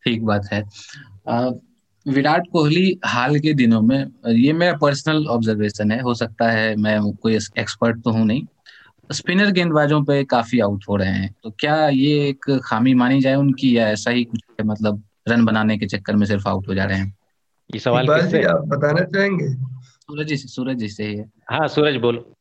ठीक 0.05 0.25
बात 0.25 0.49
है। 0.53 0.63
विराट 2.07 2.47
कोहली 2.53 2.99
हाल 3.05 3.39
के 3.39 3.53
दिनों 3.55 3.81
में, 3.81 4.07
ये 4.29 4.53
मेरा 4.53 4.77
पर्सनल 4.77 5.27
ऑब्जर्वेशन 5.27 5.91
है, 5.91 6.01
हो 6.03 6.15
सकता 6.15 6.51
है 6.51 6.75
मैं 6.77 7.01
कोई 7.13 7.35
एक्सपर्ट 7.35 8.03
तो 8.05 8.11
हूँ 8.11 8.27
नहीं 8.27 8.45
स्पिनर 9.13 9.51
गेंदबाजों 9.51 10.05
पे 10.05 10.25
काफ़ी 10.25 10.61
आउट 10.61 10.85
हो 10.89 10.97
रहे 10.97 11.09
हैं। 11.09 11.35
तो 11.43 11.51
क्या 11.51 11.89
ये 11.89 12.29
एक 12.29 12.61
खामी 12.65 12.95
मानी 12.95 13.21
जाए 13.21 13.35
उनकी 13.35 13.79
या 13.79 13.89
ऐसा 13.89 14.11
ही 14.11 14.25
कुछ 14.25 14.41
है 14.61 14.67
मतलब 14.67 15.03
रन 15.29 15.45
बनाने 15.45 15.79
के 15.79 15.87
चक्कर 15.87 16.17
में 16.17 16.27
सिर्फ़ 16.27 16.49
आउट 16.49 16.69
हो 16.69 16.75
जा 16.75 16.85
रहे 16.85 16.99
हैं? 16.99 17.17
ये 17.75 17.79
सवाल 17.79 18.07
किससे? 18.09 18.43
आप 18.43 18.65
बताना 18.67 19.01
चाहेंगे? 19.01 19.49
सूरज 19.85 20.27
जी 20.27 20.37
सूरज 20.37 20.77
जी 20.77 20.89
से 20.89 21.05
ही 21.05 21.17
है। 21.17 21.31
हाँ 21.51 21.69
सूरज 21.69 21.97
बोलो। 21.97 22.35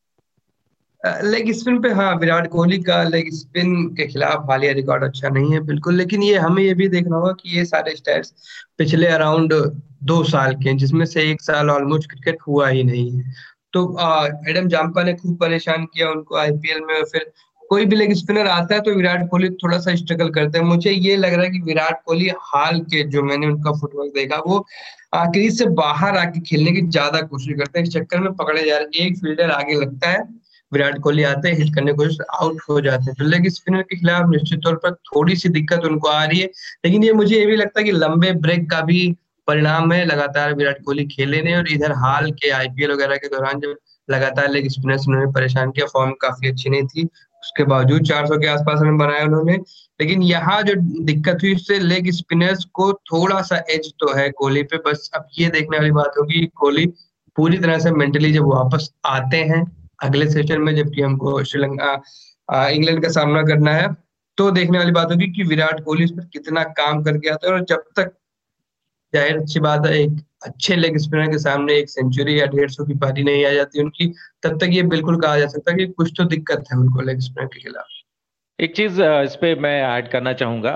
लेग 1.24 1.52
स्पिन 1.52 1.82
पे 1.82 1.90
हाँ 1.90 2.14
विराट 2.16 2.48
कोहली 2.48 2.78
का 2.78 3.02
लेग 3.02 3.32
स्पिन 3.32 3.88
के 3.94 4.06
खिलाफ 4.06 4.46
हालिया 4.50 4.72
रिकॉर्ड 4.72 5.04
अच्छा 5.04 5.28
नहीं 5.28 5.52
है 5.52 5.60
बिल्कुल। 5.60 5.94
लेकिन 5.94 6.22
ये 6.22 6.38
हमें 6.38 6.62
ये 6.62 6.74
भी 6.74 6.88
देखना 6.88 7.16
होगा 7.16 7.32
कि 7.32 7.56
ये 7.58 7.64
सारे 7.64 7.96
स्टैट्स 7.96 8.34
पिछले 8.78 9.06
अराउंड 9.06 9.54
दो 10.02 10.24
साल 10.24 10.54
के 10.54 10.68
हैं 10.68 10.76
जिसमें 10.76 11.06
से 11.06 11.30
एक 11.30 11.42
साल 11.42 11.70
ऑलमोस्ट 11.70 12.10
क्रिकेट 12.10 12.38
हुआ 12.48 12.68
ही 12.68 12.84
नहीं 12.84 13.10
है। 13.12 13.32
तो 13.72 13.82
एडम 14.50 14.68
जाम्पा 14.68 15.02
ने 15.02 15.14
खूब 15.14 15.36
परेशान 15.38 15.84
किया 15.84 16.10
उनको 16.10 16.36
आईपीएल 16.38 16.80
में 16.82 17.02
फिर 17.04 17.30
कोई 17.62 17.84
भी 17.86 17.96
लेग 17.96 18.12
स्पिनर 18.14 18.46
आता 18.48 18.74
है 18.74 18.80
तो 18.80 18.94
विराट 18.94 19.28
कोहली 19.30 19.48
थोड़ा 19.56 19.78
सा 19.80 19.94
स्ट्रगल 19.96 20.30
करते 20.30 20.58
हैं। 20.58 20.64
मुझे 20.66 20.90
ये 20.90 21.16
लग 21.16 21.34
रहा 21.34 21.44
है 21.44 21.50
कि 21.50 21.58
विराट 21.64 22.00
कोहली 22.06 22.28
हाल 22.42 22.80
के 22.84 23.02
जो 23.10 23.22
मैंने 23.22 23.46
उनका 23.46 23.72
फुटवर्क 23.72 24.12
देखा, 24.14 24.36
वो 24.38 24.58
क्रीज 25.14 25.58
से 25.58 25.66
बाहर 25.76 26.16
आके 26.18 26.40
खेलने 26.40 26.72
की 26.72 26.82
ज़्यादा 26.88 27.20
कोशिश 27.22 27.56
करते 27.58 27.78
हैं। 27.78 27.86
इस 27.86 27.92
चक्कर 27.92 28.20
में 28.20 28.32
पकड़े 28.34 28.62
जा 28.62 28.76
रहे 28.76 29.00
हैं 29.00 29.06
एक 29.06 29.18
फील्डर 29.18 29.50
आगे 29.50 29.80
लगता 29.80 30.08
है, 30.08 30.18
विराट 30.72 30.98
कोहली 31.02 31.22
आते 31.24 31.48
हैं 31.48 31.56
हिट 31.58 31.74
करने 31.74 31.92
की 31.92 31.96
कोशिश 31.96 32.18
आउट 32.34 32.60
हो 32.68 32.80
जाते 32.80 33.04
हैं। 33.04 33.14
तो 33.14 33.24
लेग 33.24 33.48
स्पिनर 33.50 33.82
के 33.82 33.96
खिलाफ 33.96 34.28
निश्चित 34.30 34.60
तौर 34.64 34.74
पर 34.84 34.94
थोड़ी 35.06 35.36
सी 35.36 35.48
दिक्कत 35.50 35.84
उनको 35.84 36.08
आ 36.08 36.24
रही 36.24 36.40
है। 36.40 36.46
लेकिन 36.84 37.04
ये 37.04 37.12
मुझे 37.12 37.36
ये 37.36 37.46
भी 37.46 37.56
लगता 37.56 37.80
है 37.80 37.84
कि 37.84 37.92
लंबे 37.92 38.32
ब्रेक 38.42 38.70
का 38.70 38.80
भी 38.82 39.00
परिणाम 39.50 39.92
है, 39.92 40.04
लगातार 40.06 40.54
विराट 40.54 40.82
कोहली 40.84 41.06
खेले 41.08 41.42
नहीं 41.42 41.54
और 41.54 41.68
इधर 41.72 41.92
हाल 41.98 42.30
के 42.32 42.50
आईपीएल 42.52 42.92
वगैरह 42.92 43.16
के 43.16 43.28
दौरान 43.28 43.60
जब 43.60 43.76
लगातार 44.08 44.50
लेग 44.50 44.68
स्पिनर्स 44.70 45.06
उन्होंने 45.08 45.32
परेशान 45.32 45.70
किया 45.70 45.86
फॉर्म 45.88 46.12
काफ़ी 46.22 46.48
अच्छी 46.48 46.70
नहीं 46.70 46.86
थी, 46.86 47.04
उसके 47.42 47.64
बावजूद 47.64 48.02
400 48.04 48.36
के 48.38 48.46
आसपास 48.48 48.80
रन 48.82 48.96
बनाए 48.98 49.24
उन्होंने। 49.24 49.52
लेकिन 50.00 50.22
यहाँ 50.22 50.62
जो 50.62 50.74
दिक्कत 51.04 51.38
हुई, 51.42 51.54
उससे 51.54 51.78
लेग 51.80 52.10
स्पिनर्स 52.12 52.64
को 52.74 52.92
थोड़ा 53.04 53.40
सा 53.42 53.56
एज 53.70 53.92
तो 54.00 54.12
है 54.16 54.28
कोहली 54.32 54.62
पे, 54.62 54.76
बस 54.78 55.10
अब 55.14 55.26
ये 55.38 55.48
देखने 55.50 55.78
वाली 55.78 55.90
बात 55.92 56.18
होगी 56.18 56.44
कोहली 56.56 56.86
पूरी 57.36 57.58
तरह 57.58 57.78
से 57.78 57.90
मेंटली 57.92 58.32
जब 58.32 58.46
वापस 58.46 58.90
आते 59.06 59.36
हैं, 59.44 59.64
अगले 60.02 60.30
सेशन 60.30 60.60
में 60.62 60.74
जबकि 60.76 61.02
हमको 61.02 61.42
श्रीलंका 61.44 62.68
इंग्लैंड 62.68 63.02
का 63.02 63.08
सामना 63.10 63.42
करना 63.44 63.74
है 63.74 63.88
तो 64.38 64.50
देखने 64.52 64.78
वाली 64.78 64.92
बात 64.92 65.10
होगी 65.10 65.26
कि 65.32 65.42
विराट 65.44 65.84
कोहली 65.84 66.04
इस 66.04 66.10
पर 66.10 66.24
कितना 66.32 66.62
काम 66.76 67.02
करके 67.04 67.28
आता 67.30 67.48
है 67.48 67.52
और 67.54 67.64
जब 67.64 67.82
तक 67.96 68.12
ज़ाहिर 69.12 69.36
अच्छी 69.36 69.60
बात 69.60 69.86
है, 69.86 69.92
एक 69.94 70.18
अच्छे 70.44 70.76
लेग 70.76 70.96
स्पिनर 70.98 71.30
के 71.30 71.38
सामने 71.38 71.76
एक 71.78 71.88
सेंचुरी 71.90 72.38
या 72.40 72.46
डेढ़ 72.48 72.70
सौ 72.70 72.84
की 72.84 72.94
पारी 72.98 73.22
नहीं 73.22 73.44
आ 73.46 73.50
जाती 73.52 73.82
उनकी, 73.82 74.06
तब 74.42 74.58
तक 74.58 74.68
ये 74.72 74.82
बिल्कुल 74.90 75.20
कहा 75.20 75.38
जा 75.38 75.46
सकता 75.46 75.72
है 75.72 75.78
कि 75.78 75.86
कुछ 75.88 76.12
तो 76.16 76.24
दिक्कत 76.26 76.64
है 76.72 76.78
उनको 76.78 77.00
लेग 77.00 77.18
स्पिनर 77.20 77.46
के 77.46 77.60
खिलाफ। 77.60 77.86
एक 78.58 78.74
चीज़ 78.76 79.00
इस 79.02 79.36
पे 79.40 79.54
मैं 79.56 79.82
ऐड 79.82 80.08
करना 80.10 80.32
चाहूँगा। 80.32 80.72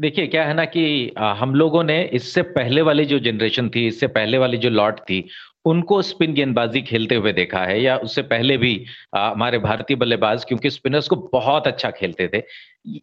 देखिए, 0.00 0.26
क्या 0.26 0.44
है 0.44 0.54
ना 0.54 0.64
कि 0.66 1.12
हम 1.38 1.54
लोगों 1.54 1.82
ने 1.84 2.02
इससे 2.14 2.42
पहले 2.52 2.82
वाली 2.82 3.04
जो 3.04 3.18
जनरेशन 3.20 3.68
थी, 3.68 3.86
इससे 3.86 4.06
पहले 4.08 4.38
वाली 4.38 4.56
जो 4.56 4.70
लॉट 4.70 5.00
थी, 5.00 5.26
उनको 5.64 6.00
स्पिन 6.02 6.34
गेंदबाजी 6.34 6.82
खेलते 6.82 7.14
हुए 7.14 7.32
देखा 7.32 7.64
है, 7.64 7.80
या 7.82 7.96
उससे 7.98 8.22
पहले 8.24 8.56
भी 8.56 8.74
हमारे 9.14 9.58
भारतीय 9.58 9.96
बल्लेबाज, 9.96 10.44
क्योंकि 10.44 10.70
स्पिनर्स 10.70 11.08
को 11.08 11.16
बहुत 11.32 11.66
अच्छा 11.66 11.90
खेलते 11.90 12.28
थे। 12.34 12.42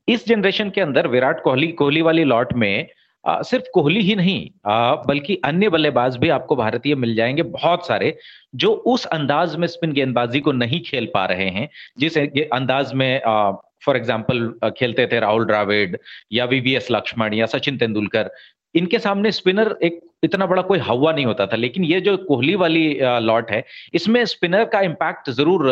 इस 0.08 0.28
जनरेशन 0.28 0.70
के 0.70 0.82
अंदर 0.82 1.08
विराट 1.08 1.44
कोहली 1.44 1.68
कोहली 1.74 2.02
वाली 2.02 2.24
लॉट 2.24 2.54
में 2.54 2.88
आ, 3.26 3.42
सिर्फ़ 3.42 3.66
कोहली 3.74 4.02
ही 4.02 4.16
नहीं 4.16 4.50
आ, 4.66 4.96
बल्कि 4.96 5.36
अन्य 5.46 5.70
बल्लेबाज 5.70 6.18
भी 6.18 6.30
आपको 6.30 6.56
भारतीय 6.56 6.96
मिल 6.96 7.16
जाएँगे 7.16 7.44
बहुत 7.44 7.88
सारे 7.88 8.18
जो 8.56 8.72
उस 8.72 9.06
अंदाज 9.06 9.56
में 9.56 9.68
स्पिन 9.68 9.92
गेंदबाजी 9.92 10.40
को 10.40 10.52
नहीं 10.52 10.82
खेल 10.82 11.10
पा 11.14 11.26
रहे 11.26 11.50
हैं 11.50 11.70
जिस 11.98 12.18
अंदाज 12.18 12.94
में 12.94 13.22
फॉर 13.86 13.98
एग्ज़ाम्पल 13.98 14.72
खेलते 14.78 15.08
थे 15.08 15.20
राहुल 15.20 15.46
द्राविड 15.46 15.98
या 16.32 16.46
वीवीएस 16.46 16.88
लक्ष्मण 16.92 17.34
या 17.34 17.46
सचिन 17.46 17.78
तेंदुलकर 17.78 18.32
इनके 18.76 19.00
सामने 19.00 19.32
स्पिनर 19.32 19.78
एक 19.84 20.11
इतना 20.24 20.46
बड़ा 20.46 20.62
कोई 20.64 20.80
हवा 20.80 21.12
नहीं 21.12 21.26
होता 21.26 21.46
था। 21.48 21.56
लेकिन 21.56 21.84
ये 21.84 22.00
जो 22.02 22.16
कोहली 22.20 22.56
वाली 22.56 22.84
लॉट 23.22 23.52
है, 23.52 23.64
इसमें 23.94 24.24
स्पिनर 24.28 24.64
का 24.66 24.82
इम्पैक्ट 24.82 25.30
ज़रूर 25.32 25.66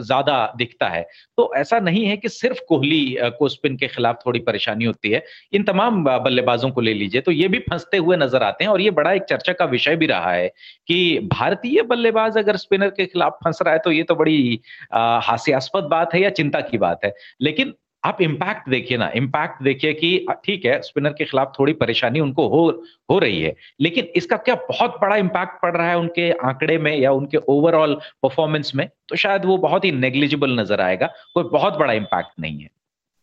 ज़्यादा 0.00 0.52
दिखता 0.58 0.88
है। 0.88 1.02
तो 1.38 1.52
ऐसा 1.56 1.78
नहीं 1.80 2.04
है 2.06 2.16
कि 2.16 2.28
सिर्फ़ 2.30 2.60
कोहली 2.68 3.16
को 3.38 3.48
स्पिन 3.48 3.76
के 3.76 3.88
खिलाफ 3.88 4.18
थोड़ी 4.26 4.40
परेशानी 4.40 4.84
होती 4.84 5.10
है। 5.10 5.22
इन 5.52 5.62
तमाम 5.64 6.02
बल्लेबाजों 6.04 6.70
को 6.70 6.80
ले 6.80 6.94
लीजिए 6.94 7.20
तो 7.20 7.32
ये 7.32 7.48
भी 7.48 7.58
फंसते 7.60 7.96
हुए 7.98 8.16
नज़र 8.16 8.42
आते 8.42 8.64
हैं। 8.64 8.70
और 8.70 8.80
ये 8.80 8.90
बड़ा 8.92 9.12
एक 9.12 9.22
चर्चा 9.24 9.52
का 9.52 9.64
विषय 9.66 9.96
भी 9.96 10.06
रहा 10.06 10.32
है 10.32 10.48
कि 10.88 11.28
भारतीय 11.32 11.82
बल्लेबाज 11.84 12.38
अगर 12.38 12.56
स्पिनर 12.58 12.90
के 12.90 13.06
खिलाफ 13.06 13.38
फंस 13.44 13.58
रहा 13.62 13.74
है 13.74 13.80
तो 13.80 13.90
ये 13.90 14.02
तो 14.02 14.14
बड़ी 14.16 14.60
हास्यास्पद 14.94 15.84
बात 15.90 16.14
है 16.14 16.20
या 16.20 16.30
चिंता 16.32 16.60
की 16.62 16.78
बात 16.78 17.04
है। 17.04 17.14
लेकिन 17.40 17.74
आप 18.04 18.20
इम्पैक्ट 18.22 18.68
देखिए 18.70 18.98
ना 18.98 19.10
इम्पैक्ट 19.14 19.62
देखिए 19.62 19.92
कि 19.92 20.26
ठीक 20.44 20.64
है 20.64 20.80
स्पिनर 20.82 21.12
के 21.12 21.24
खिलाफ 21.24 21.52
थोड़ी 21.58 21.72
परेशानी 21.72 22.20
उनको 22.20 22.48
हो 22.48 22.62
हो 23.10 23.18
रही 23.18 23.40
है 23.42 23.54
लेकिन 23.80 24.04
इसका 24.16 24.36
क्या 24.36 24.54
बहुत 24.68 24.96
बड़ा 25.00 25.16
इम्पैक्ट 25.16 25.60
पड़ 25.62 25.76
रहा 25.76 25.88
है 25.88 25.98
उनके 25.98 26.30
आंकड़े 26.46 26.78
में 26.78 26.96
या 26.96 27.12
उनके 27.12 27.36
ओवरऑल 27.36 27.94
परफॉर्मेंस 28.22 28.72
में? 28.74 28.88
तो 29.08 29.16
शायद 29.16 29.44
वो 29.44 29.56
बहुत 29.58 29.84
ही 29.84 29.90
नेग्लिजिबल 29.92 30.58
नज़र 30.60 30.80
आएगा 30.80 31.06
कोई 31.34 31.44
बहुत 31.52 31.78
बड़ा 31.78 31.92
इम्पैक्ट 31.92 32.40
नहीं 32.40 32.60
है। 32.60 32.70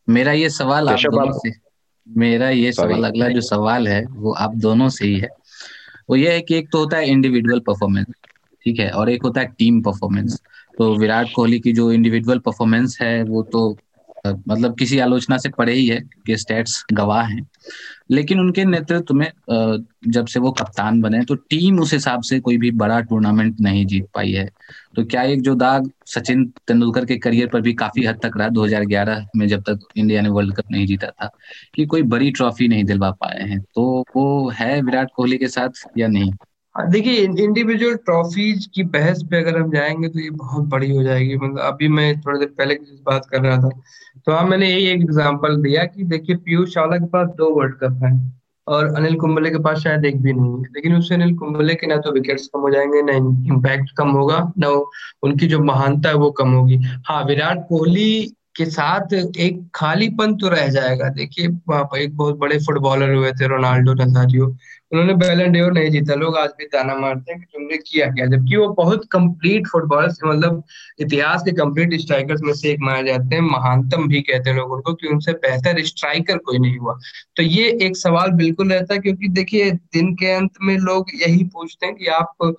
मेरा 0.08 0.32
ये 0.32 0.50
सवाल 0.50 0.90
आप 0.90 1.00
दोनों 1.02 1.32
से 1.40 1.52
मेरा 2.08 2.50
ये 2.50 2.72
सवाल 2.72 3.04
अगला 3.04 3.30
जो 3.30 3.42
सवाल 3.42 3.88
है 3.88 4.04
वो 4.06 4.34
आप 4.36 4.56
दोनों 4.58 4.90
से 4.90 5.06
ही 5.06 5.18
है। 5.20 5.30
वो 6.10 6.16
ये 6.16 6.34
है 6.34 6.42
कि 6.42 6.58
एक 6.58 6.72
तो 6.72 6.80
होता 6.80 6.98
है 6.98 7.10
इंडिविजुअल 7.10 7.60
परफॉर्मेंस 7.60 8.06
ठीक 8.66 8.80
है 8.80 8.90
और 8.92 9.10
एक 9.10 9.24
होता 9.24 9.42
है 9.42 9.48
टीम 9.60 9.82
परफॉर्मेंस 9.82 10.42
तो 10.78 10.94
विराट 10.98 11.28
कोहली 11.36 11.60
की 11.60 11.74
जो 11.74 11.92
इंडिविजुअल 11.92 12.40
परफॉर्मेंस 12.40 12.98
है 13.02 13.22
वो 13.24 13.42
तो 13.44 13.78
मतलब 14.26 14.76
किसी 14.80 15.00
आलोचना 15.00 15.38
से 15.38 15.50
परे 15.50 15.74
ही 15.74 15.88
है 15.88 16.00
कि 16.26 16.38
स्टेट्स 16.38 16.84
गवाह 16.94 17.26
हैं। 17.26 17.48
लेकिन 18.12 18.40
उनके 18.40 18.66
नेतृत्व 18.66 19.14
में 19.14 19.32
जब 20.08 20.26
से 20.28 20.40
वो 20.40 20.52
कप्तान 20.52 21.02
बने 21.02 21.24
तो 21.26 21.36
टीम 21.36 21.80
उस 21.80 21.94
हिसाब 21.94 22.22
से 22.22 22.40
कोई 22.40 22.58
भी 22.58 22.72
बड़ा 22.74 23.00
टूर्नामेंट 23.02 23.60
नहीं 23.62 23.86
जीत 23.86 24.08
पाई 24.16 24.32
है। 24.32 24.50
तो 24.96 25.04
क्या 25.06 25.24
एक 25.24 25.42
जो 25.42 25.56
दाग 25.56 25.90
सचिन 26.08 26.46
तेंदुलकर 26.68 27.06
के 27.06 27.18
करियर 27.18 27.48
पर 27.48 27.62
भी 27.62 27.74
काफ़ी 27.74 28.06
हद 28.06 28.20
तक 28.24 28.38
रहा 28.38 28.48
2011 28.50 29.26
में 29.36 29.48
जब 29.48 29.62
तक 29.62 29.80
इंडिया 29.98 30.22
ने 30.22 30.30
वर्ल्ड 30.30 30.56
कप 30.56 30.72
नहीं 30.72 30.86
जीता 30.88 31.08
था, 31.08 31.30
कि 31.76 31.86
कोई 31.86 32.04
बड़ी 32.06 32.32
ट्रॉफी 32.32 32.68
नहीं 32.68 32.84
दिलवा 32.84 33.12
पाए 33.12 33.48
हैं 33.50 33.60
तो 33.76 34.04
वो 34.16 34.50
है 34.50 34.82
विराट 34.82 35.10
कोहली 35.16 35.38
के 35.38 35.48
साथ 35.48 35.88
या 35.98 36.08
नहीं? 36.08 36.32
देखिए 36.78 37.22
इंडिविजुअल 37.44 37.96
ट्रॉफीज 37.96 38.66
की 38.76 38.84
बहस 38.86 39.22
पे 39.32 39.38
अगर 39.38 39.58
हम 39.58 39.72
जाएँगे 39.72 40.08
तो 40.10 40.20
ये 40.20 40.30
बहुत 40.32 40.66
बड़ी 40.66 40.90
हो 40.92 41.04
जाएगी। 41.04 41.36
मतलब 41.36 41.60
अभी 41.60 41.88
मैं 41.90 42.20
थोड़ी 42.22 42.40
देर 42.40 42.48
पहले 42.58 42.76
जिस 42.76 43.00
बात 43.06 43.26
कर 43.32 43.42
रहा 43.42 43.58
था 43.58 43.70
तो 44.26 44.32
हाँ 44.32 44.44
मैंने 44.48 44.70
यही 44.70 44.86
एक 44.86 45.02
एग्जांपल 45.02 45.56
दिया 45.62 45.84
कि 45.86 46.04
देखिए, 46.04 46.36
पीयूष 46.36 46.74
चावला 46.74 46.98
के 46.98 47.06
पास 47.06 47.28
दो 47.38 47.50
वर्ल्ड 47.56 47.76
कप 47.76 48.00
हैं 48.04 48.16
और 48.68 48.94
अनिल 48.96 49.16
कुंबले 49.16 49.50
के 49.50 49.60
पास 49.64 49.78
शायद 49.80 50.06
एक 50.06 50.22
भी 50.22 50.34
नहीं 50.34 50.52
है। 50.54 50.64
लेकिन 50.76 50.96
उससे 50.96 51.16
अनिल 51.16 51.36
कुंबले 51.36 51.76
के 51.76 51.88
ना 51.88 51.98
तो 51.98 52.12
विकेट्स 52.12 52.48
कम 52.48 52.60
हो 52.60 52.70
जाएँगे, 52.70 53.02
ना 53.02 53.14
इम्पैक्ट 53.48 53.92
कम 53.98 54.10
होगा, 54.10 54.40
ना 54.58 54.70
उनकी 55.24 55.48
जो 55.48 55.60
महानता 55.64 56.10
है 56.10 56.16
वो 56.16 56.32
कम 56.32 56.52
होगी। 56.52 56.78
हाँ 57.08 57.24
विराट 57.26 57.66
कोहली 57.70 58.34
के 58.58 58.66
साथ 58.68 59.14
एक 59.14 59.60
खालीपन 59.76 60.36
तो 60.38 60.50
रह 60.50 60.68
जाएगा। 60.70 61.10
देखिए 61.12 61.46
एक 61.46 62.16
बहुत 62.18 62.38
बड़े 62.38 62.58
फुटबॉलर 62.58 63.14
हुए 63.14 63.32
थे, 63.32 63.48
रोनाल्डो 63.48 63.94
नजारियो 63.96 64.46
उन्होंने 64.92 65.14
बैलन 65.16 65.52
डेवर 65.52 65.72
नहीं 65.74 65.90
जीता। 65.92 66.16
लोग 66.16 66.38
आज 66.38 66.50
भी 66.58 66.66
ताना 66.66 66.94
मारते 66.96 67.32
हैं 67.32 67.40
कि 67.40 67.46
तुमने 67.48 67.78
किया 67.80 68.06
क्या? 68.08 68.26
जबकि 68.26 68.56
वो 68.56 68.68
बहुत 68.74 69.06
कंप्लीट 69.12 69.68
फुटबॉलर 69.68 70.14
मतलब 70.26 70.64
इतिहास 71.00 71.42
के 71.44 71.52
कंप्लीट 71.54 71.94
स्ट्राइकर्स 72.02 72.42
में 72.44 72.54
से 72.54 72.70
एक 72.72 72.80
माने 72.82 73.04
जाते 73.08 73.36
हैं। 73.36 73.42
महानतम 73.44 74.08
भी 74.08 74.22
कहते 74.22 74.50
हैं 74.50 74.58
लोग 74.58 74.72
उनको 74.72 74.94
कि 74.94 75.08
उनसे 75.08 75.32
बेहतर 75.46 75.84
स्ट्राइकर 75.86 76.38
कोई 76.40 76.60
नहीं 76.60 76.78
हुआ। 76.78 76.98
तो 77.36 77.44
ये 77.44 77.68
एक 77.82 77.98
सवाल 77.98 78.32
बिल्कुल 78.34 78.72
रहता 78.72 78.94
है, 78.94 79.00
क्योंकि 79.00 79.28
देखिए, 79.30 79.72
दिन 79.72 80.14
के 80.16 80.32
अंत 80.32 80.52
में 80.62 80.78
लोग 80.80 81.12
यही 81.22 81.44
पूछते 81.46 81.86
हैं 81.86 81.96
कि 81.96 82.06
आप 82.08 82.56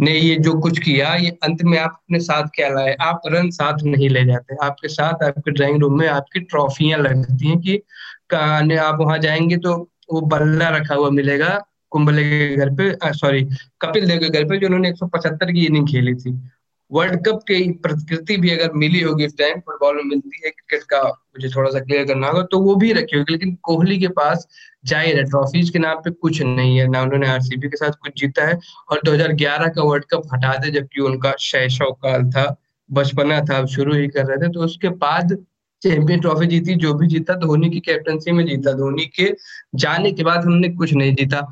ने 0.00 0.12
ये 0.12 0.34
जो 0.36 0.52
कुछ 0.60 0.78
किया, 0.78 1.14
ये 1.14 1.30
अंत 1.44 1.62
में 1.64 1.78
आप 1.78 1.90
अपने 1.90 2.18
साथ 2.20 2.46
क्या 2.54 2.68
लाए? 2.68 2.94
आप 3.00 3.22
रन 3.26 3.50
साथ 3.50 3.82
नहीं 3.84 4.08
ले 4.10 4.24
जाते। 4.24 4.56
आपके 4.64 4.88
साथ, 4.88 5.24
आपके 5.24 5.50
ड्राइंग 5.50 5.80
रूम 5.80 5.98
में 5.98 6.06
आपकी 6.08 6.40
ट्रॉफियाँ 6.40 6.98
लगती 6.98 7.48
हैं 7.48 7.58
कि 7.60 8.76
आप 8.76 8.98
वहाँ 9.00 9.18
जाएँगे 9.18 9.56
तो 9.56 9.74
वो 10.12 10.20
बल्ला 10.20 10.68
रखा 10.68 10.94
हुआ 10.94 11.10
मिलेगा 11.10 11.48
कुंबले 11.90 12.22
के 12.22 12.56
घर 12.56 12.70
पे 12.70 13.12
सॉरी 13.12 13.42
कपिल 13.80 14.06
देव 14.08 14.18
के 14.18 14.28
घर 14.28 14.44
पे 14.44 14.58
जो 14.58 14.66
उन्होंने 14.66 14.90
175 14.90 15.52
की 15.52 15.64
इनिंग 15.66 15.88
खेली 15.88 16.14
थी। 16.14 16.32
वर्ल्ड 16.90 17.26
कप 17.26 17.40
की 17.48 17.70
प्रकृति 17.82 18.36
भी 18.36 18.50
अगर 18.50 18.72
मिली 18.74 19.00
होगी 19.00 19.24
इस 19.24 19.36
टाइम 19.38 19.60
फुटबॉल 19.60 19.96
में 19.96 20.04
मिलती 20.04 20.40
है 20.44 20.50
क्रिकेट 20.50 20.82
का 20.90 21.02
मुझे 21.02 21.48
थोड़ा 21.48 21.70
सा 21.70 21.80
क्लियर 21.80 22.04
करना 22.06 22.28
होगा 22.28 22.42
तो 22.42 22.60
वो 22.60 22.74
भी 22.74 22.92
रखी 22.92 23.16
होगी, 23.16 23.32
लेकिन 23.32 23.54
कोहली 23.62 23.98
के 23.98 24.08
पास 24.08 24.46
ज़ाहिर 24.86 25.16
है 25.16 25.24
ट्रॉफीज 25.24 25.70
के 25.70 25.78
नाम 25.78 26.00
पे 26.04 26.10
कुछ 26.12 26.40
नहीं 26.42 26.78
है, 26.78 26.86
ना 26.88 27.02
उन्होंने 27.02 27.28
आरसीबी 27.28 27.68
के 27.68 27.76
साथ 27.76 27.92
कुछ 28.02 28.20
जीता 28.20 28.46
है, 28.46 28.58
और 28.90 29.00
2011 29.04 29.68
का 29.76 29.82
वर्ल्ड 29.82 30.04
कप 30.04 30.22
हटा 30.34 30.56
दे, 30.56 30.70
जबकि 30.70 31.00
उनका 31.02 31.34
शैशव 31.40 31.92
काल 32.02 32.30
था, 32.30 32.56
बचपना 32.90 33.40
था, 33.40 33.58
अब 33.58 33.66
शुरू 33.68 33.94
ही 33.94 34.08
कर 34.08 34.26
रहे 34.26 34.36
थे 34.38 34.52
तो 34.52 34.60
उसके 34.60 34.88
बाद 34.98 35.36
चैंपियन 35.82 36.20
ट्रॉफी 36.20 36.46
जीती, 36.46 36.74
जो 36.74 36.94
भी 36.94 37.06
जीता, 37.06 37.34
धोनी 37.36 37.70
की 37.70 37.80
कैप्टनसी 37.80 38.32
में 38.32 38.44
जीता, 38.46 38.72
धोनी 38.72 39.04
के 39.14 39.32
जाने 39.74 40.12
के 40.12 40.24
बाद 40.24 40.44
हमने 40.44 40.68
कुछ 40.70 40.92
नहीं 40.94 41.14
जीता। 41.14 41.46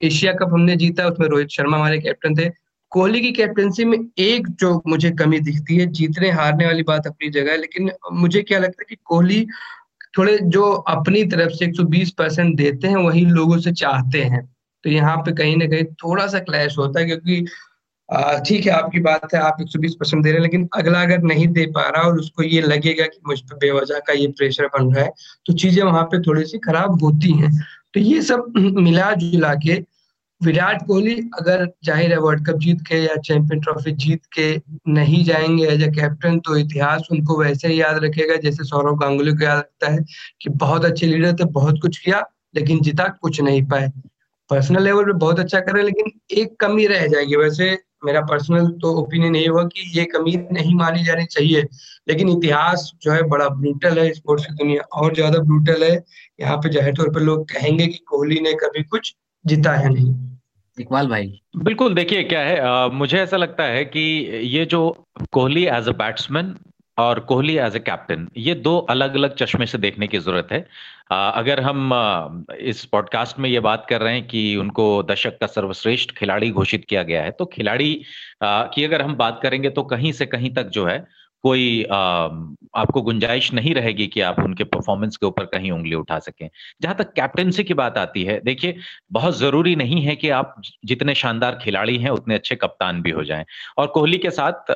एशिया 0.00 0.32
कप 0.32 0.52
हमने 0.52 0.76
जीता, 0.76 1.06
उसमें 1.06 1.28
रोहित 1.28 1.48
शर्मा 1.48 1.76
हमारे 1.76 1.98
कैप्टन 1.98 2.34
थे 2.36 2.48
कोहली 2.96 3.20
की 3.20 3.30
कैप्टनसी 3.32 3.84
में 3.84 3.98
एक 4.18 4.46
जो 4.50 4.70
मुझे 4.86 5.10
कमी 5.12 5.38
दिखती 5.40 5.76
है, 5.76 5.86
जीतने, 5.88 6.30
हारने 6.30 6.66
वाली 6.66 6.82
बात 6.82 7.06
अपनी 7.06 7.28
जगह 7.30 7.52
है, 7.52 7.56
लेकिन 7.58 7.90
मुझे 8.12 8.42
क्या 8.42 8.58
लगता 8.58 8.82
है 8.82 8.86
कि 8.88 8.96
कोहली 9.04 9.46
थोड़े 10.18 10.38
जो 10.48 10.62
अपनी 10.88 11.24
तरफ़ 11.24 11.52
से 11.52 11.64
120 11.64 12.10
परसेंट 12.18 12.54
देते 12.56 12.88
हैं, 12.88 12.96
वही 12.96 13.24
लोगों 13.26 13.58
से 13.58 13.72
चाहते 13.74 14.22
हैं। 14.24 14.40
तो 14.84 14.90
यहाँ 14.90 15.16
पे 15.16 15.32
कहीं 15.32 15.56
ना 15.56 15.66
कहीं 15.66 15.84
थोड़ा 15.94 16.26
सा 16.26 16.38
क्लैश 16.40 16.78
होता 16.78 17.00
है, 17.00 17.06
क्योंकि 17.06 17.40
ठीक 18.46 18.66
है, 18.66 18.72
आपकी 18.72 19.00
बात 19.00 19.34
है, 19.34 19.40
आप 19.40 19.56
120 19.60 19.94
परसेंट 19.94 20.22
दे 20.22 20.30
रहे 20.30 20.36
हैं, 20.36 20.42
लेकिन 20.42 20.68
अगला 20.76 21.02
अगर 21.02 21.22
नहीं 21.24 21.46
दे 21.48 21.66
पा 21.72 21.88
रहा 21.88 22.02
और 22.02 22.18
उसको 22.18 22.42
ये 22.44 22.60
लगेगा 22.62 23.06
कि 23.06 23.20
मुझ 23.28 23.38
पर 23.40 23.56
बेवजह 23.56 23.98
का 24.06 24.12
ये 24.12 24.26
प्रेशर 24.38 24.66
बन 24.68 24.92
रहा 24.94 25.04
है 25.04 25.10
तो 25.46 25.52
चीज़ें 25.54 25.82
वहाँ 25.84 26.04
पे 26.04 26.20
थोड़ी 26.22 26.44
सी 26.44 26.58
खराब 26.60 27.02
होती 27.02 27.32
हैं। 27.34 27.52
तो 27.94 28.00
ये 28.02 28.22
सब 28.22 28.52
मिला 28.78 29.12
जुला 29.16 29.54
के 29.56 29.80
विराट 30.40 30.82
कोहली 30.86 31.14
अगर 31.40 31.64
ज़ाहिर 31.84 32.10
है 32.12 32.18
वर्ल्ड 32.18 32.46
कप 32.46 32.56
जीत 32.60 32.80
के 32.88 32.96
या 32.96 33.14
चैंपियन 33.26 33.60
ट्रॉफी 33.60 33.92
जीत 33.94 34.22
के 34.38 34.48
नहीं 34.92 35.22
जाएँगे 35.24 35.66
एज 35.66 35.82
ए 35.82 35.88
कैप्टन 35.90 36.38
तो 36.40 36.56
इतिहास 36.56 37.08
उनको 37.12 37.38
वैसे 37.38 37.68
ही 37.68 37.80
याद 37.80 38.04
रखेगा, 38.04 38.36
जैसे 38.36 38.64
सौरव 38.64 38.96
गांगुली 38.96 39.32
को 39.32 39.44
याद 39.44 39.58
रखता 39.58 39.92
है 39.92 40.04
कि 40.42 40.50
बहुत 40.50 40.84
अच्छे 40.84 41.06
लीडर 41.06 41.32
थे, 41.32 41.44
बहुत 41.46 41.80
कुछ 41.82 41.98
किया, 41.98 42.22
लेकिन 42.56 42.80
जीता 42.82 43.08
कुछ 43.22 43.40
नहीं 43.40 43.62
पाए। 43.68 43.90
पर्सनल 44.50 44.82
लेवल 44.84 45.04
पे 45.04 45.12
बहुत 45.14 45.40
अच्छा 45.40 45.60
कर 45.60 45.82
लेकिन 45.82 46.10
एक 46.32 46.56
कमी 46.60 46.86
रह 46.86 47.06
जाएगी। 47.06 47.36
वैसे 47.36 47.76
मेरा 48.04 48.20
पर्सनल 48.22 48.66
तो 48.82 48.92
ओपिनियन 48.98 49.36
यही 49.36 49.46
हुआ 49.46 49.64
कि 49.66 49.90
ये 49.98 50.04
कमी 50.06 50.36
नहीं 50.52 50.74
मानी 50.74 51.04
जानी 51.04 51.24
चाहिए, 51.26 51.62
लेकिन 52.08 52.28
इतिहास 52.28 52.90
जो 53.02 53.12
है 53.12 53.22
बड़ा 53.28 53.48
ब्रूटल 53.50 53.98
है 53.98 54.12
स्पोर्ट्स 54.14 54.46
की 54.46 54.54
दुनिया 54.54 54.82
और 54.94 55.14
ज़्यादा 55.14 55.38
ब्रूटल 55.40 55.84
है। 55.84 55.94
यहाँ 56.40 56.56
पे 56.56 56.68
ज़ाहिर 56.70 56.94
तौर 56.94 57.10
पर 57.10 57.20
लोग 57.22 57.48
कहेंगे 57.50 57.86
कि 57.86 57.98
कोहली 58.08 58.40
ने 58.40 58.52
कभी 58.62 58.82
कुछ 58.84 59.14
जीता 59.46 59.72
है 59.72 59.92
नहीं। 59.92 60.14
इकबाल 60.78 61.08
भाई। 61.08 61.40
बिल्कुल 61.56 61.94
देखिए 61.94 62.22
क्या 62.22 62.40
है 62.40 62.58
आ, 62.60 62.88
मुझे 62.88 63.18
ऐसा 63.18 63.36
लगता 63.36 63.64
है 63.64 63.84
कि 63.84 64.00
ये 64.44 64.64
जो 64.64 64.80
कोहली 65.32 65.64
एज 65.66 65.88
अ 65.88 65.92
बैट्समैन 65.92 66.54
और 66.98 67.20
कोहली 67.20 67.56
एज 67.58 67.76
ए 67.76 67.78
कैप्टन 67.78 68.28
ये 68.36 68.54
दो 68.54 68.76
अलग 68.90 69.14
अलग 69.14 69.34
चश्मे 69.34 69.66
से 69.66 69.78
देखने 69.78 70.06
की 70.06 70.18
ज़रूरत 70.18 70.48
है। 70.52 70.66
आ, 71.12 71.30
अगर 71.30 71.60
हम 71.60 71.92
आ, 71.92 72.28
इस 72.60 72.84
पॉडकास्ट 72.84 73.38
में 73.38 73.48
ये 73.50 73.60
बात 73.60 73.86
कर 73.90 74.00
रहे 74.00 74.14
हैं 74.14 74.26
कि 74.28 74.56
उनको 74.56 75.02
दशक 75.10 75.38
का 75.38 75.46
सर्वश्रेष्ठ 75.46 76.10
खिलाड़ी 76.10 76.50
घोषित 76.50 76.84
किया 76.88 77.02
गया 77.02 77.22
है 77.22 77.30
तो 77.30 77.44
खिलाड़ी 77.46 78.02
आ, 78.42 78.62
की 78.64 78.84
अगर 78.84 79.02
हम 79.02 79.14
बात 79.14 79.40
करेंगे 79.42 79.70
तो 79.70 79.82
कहीं 79.82 80.12
से 80.12 80.26
कहीं 80.26 80.54
तक 80.54 80.68
जो 80.68 80.86
है 80.86 81.04
कोई 81.46 81.82
आ, 81.84 82.28
आपको 82.76 83.00
गुंजाइश 83.02 83.52
नहीं 83.52 83.74
रहेगी 83.74 84.06
कि 84.06 84.20
आप 84.20 84.38
उनके 84.40 84.64
परफॉर्मेंस 84.66 85.16
के 85.16 85.26
ऊपर 85.26 85.44
कहीं 85.46 85.70
उंगली 85.72 85.94
उठा 85.94 86.18
सकें। 86.20 86.48
जहाँ 86.82 86.94
तक 86.96 87.12
कैप्टनसी 87.12 87.64
की 87.64 87.74
बात 87.74 87.98
आती 87.98 88.22
है 88.24 88.38
देखिए 88.44 88.76
बहुत 89.12 89.36
ज़रूरी 89.38 89.74
नहीं 89.76 90.00
है 90.02 90.16
कि 90.16 90.30
आप 90.30 90.54
जितने 90.84 91.14
शानदार 91.16 91.58
खिलाड़ी 91.62 91.96
हैं 91.98 92.10
उतने 92.10 92.34
अच्छे 92.34 92.56
कप्तान 92.56 93.00
भी 93.02 93.10
हो 93.10 93.24
जाएँ। 93.24 93.44
और 93.78 93.86
कोहली 93.88 94.18
के 94.18 94.30
साथ 94.30 94.72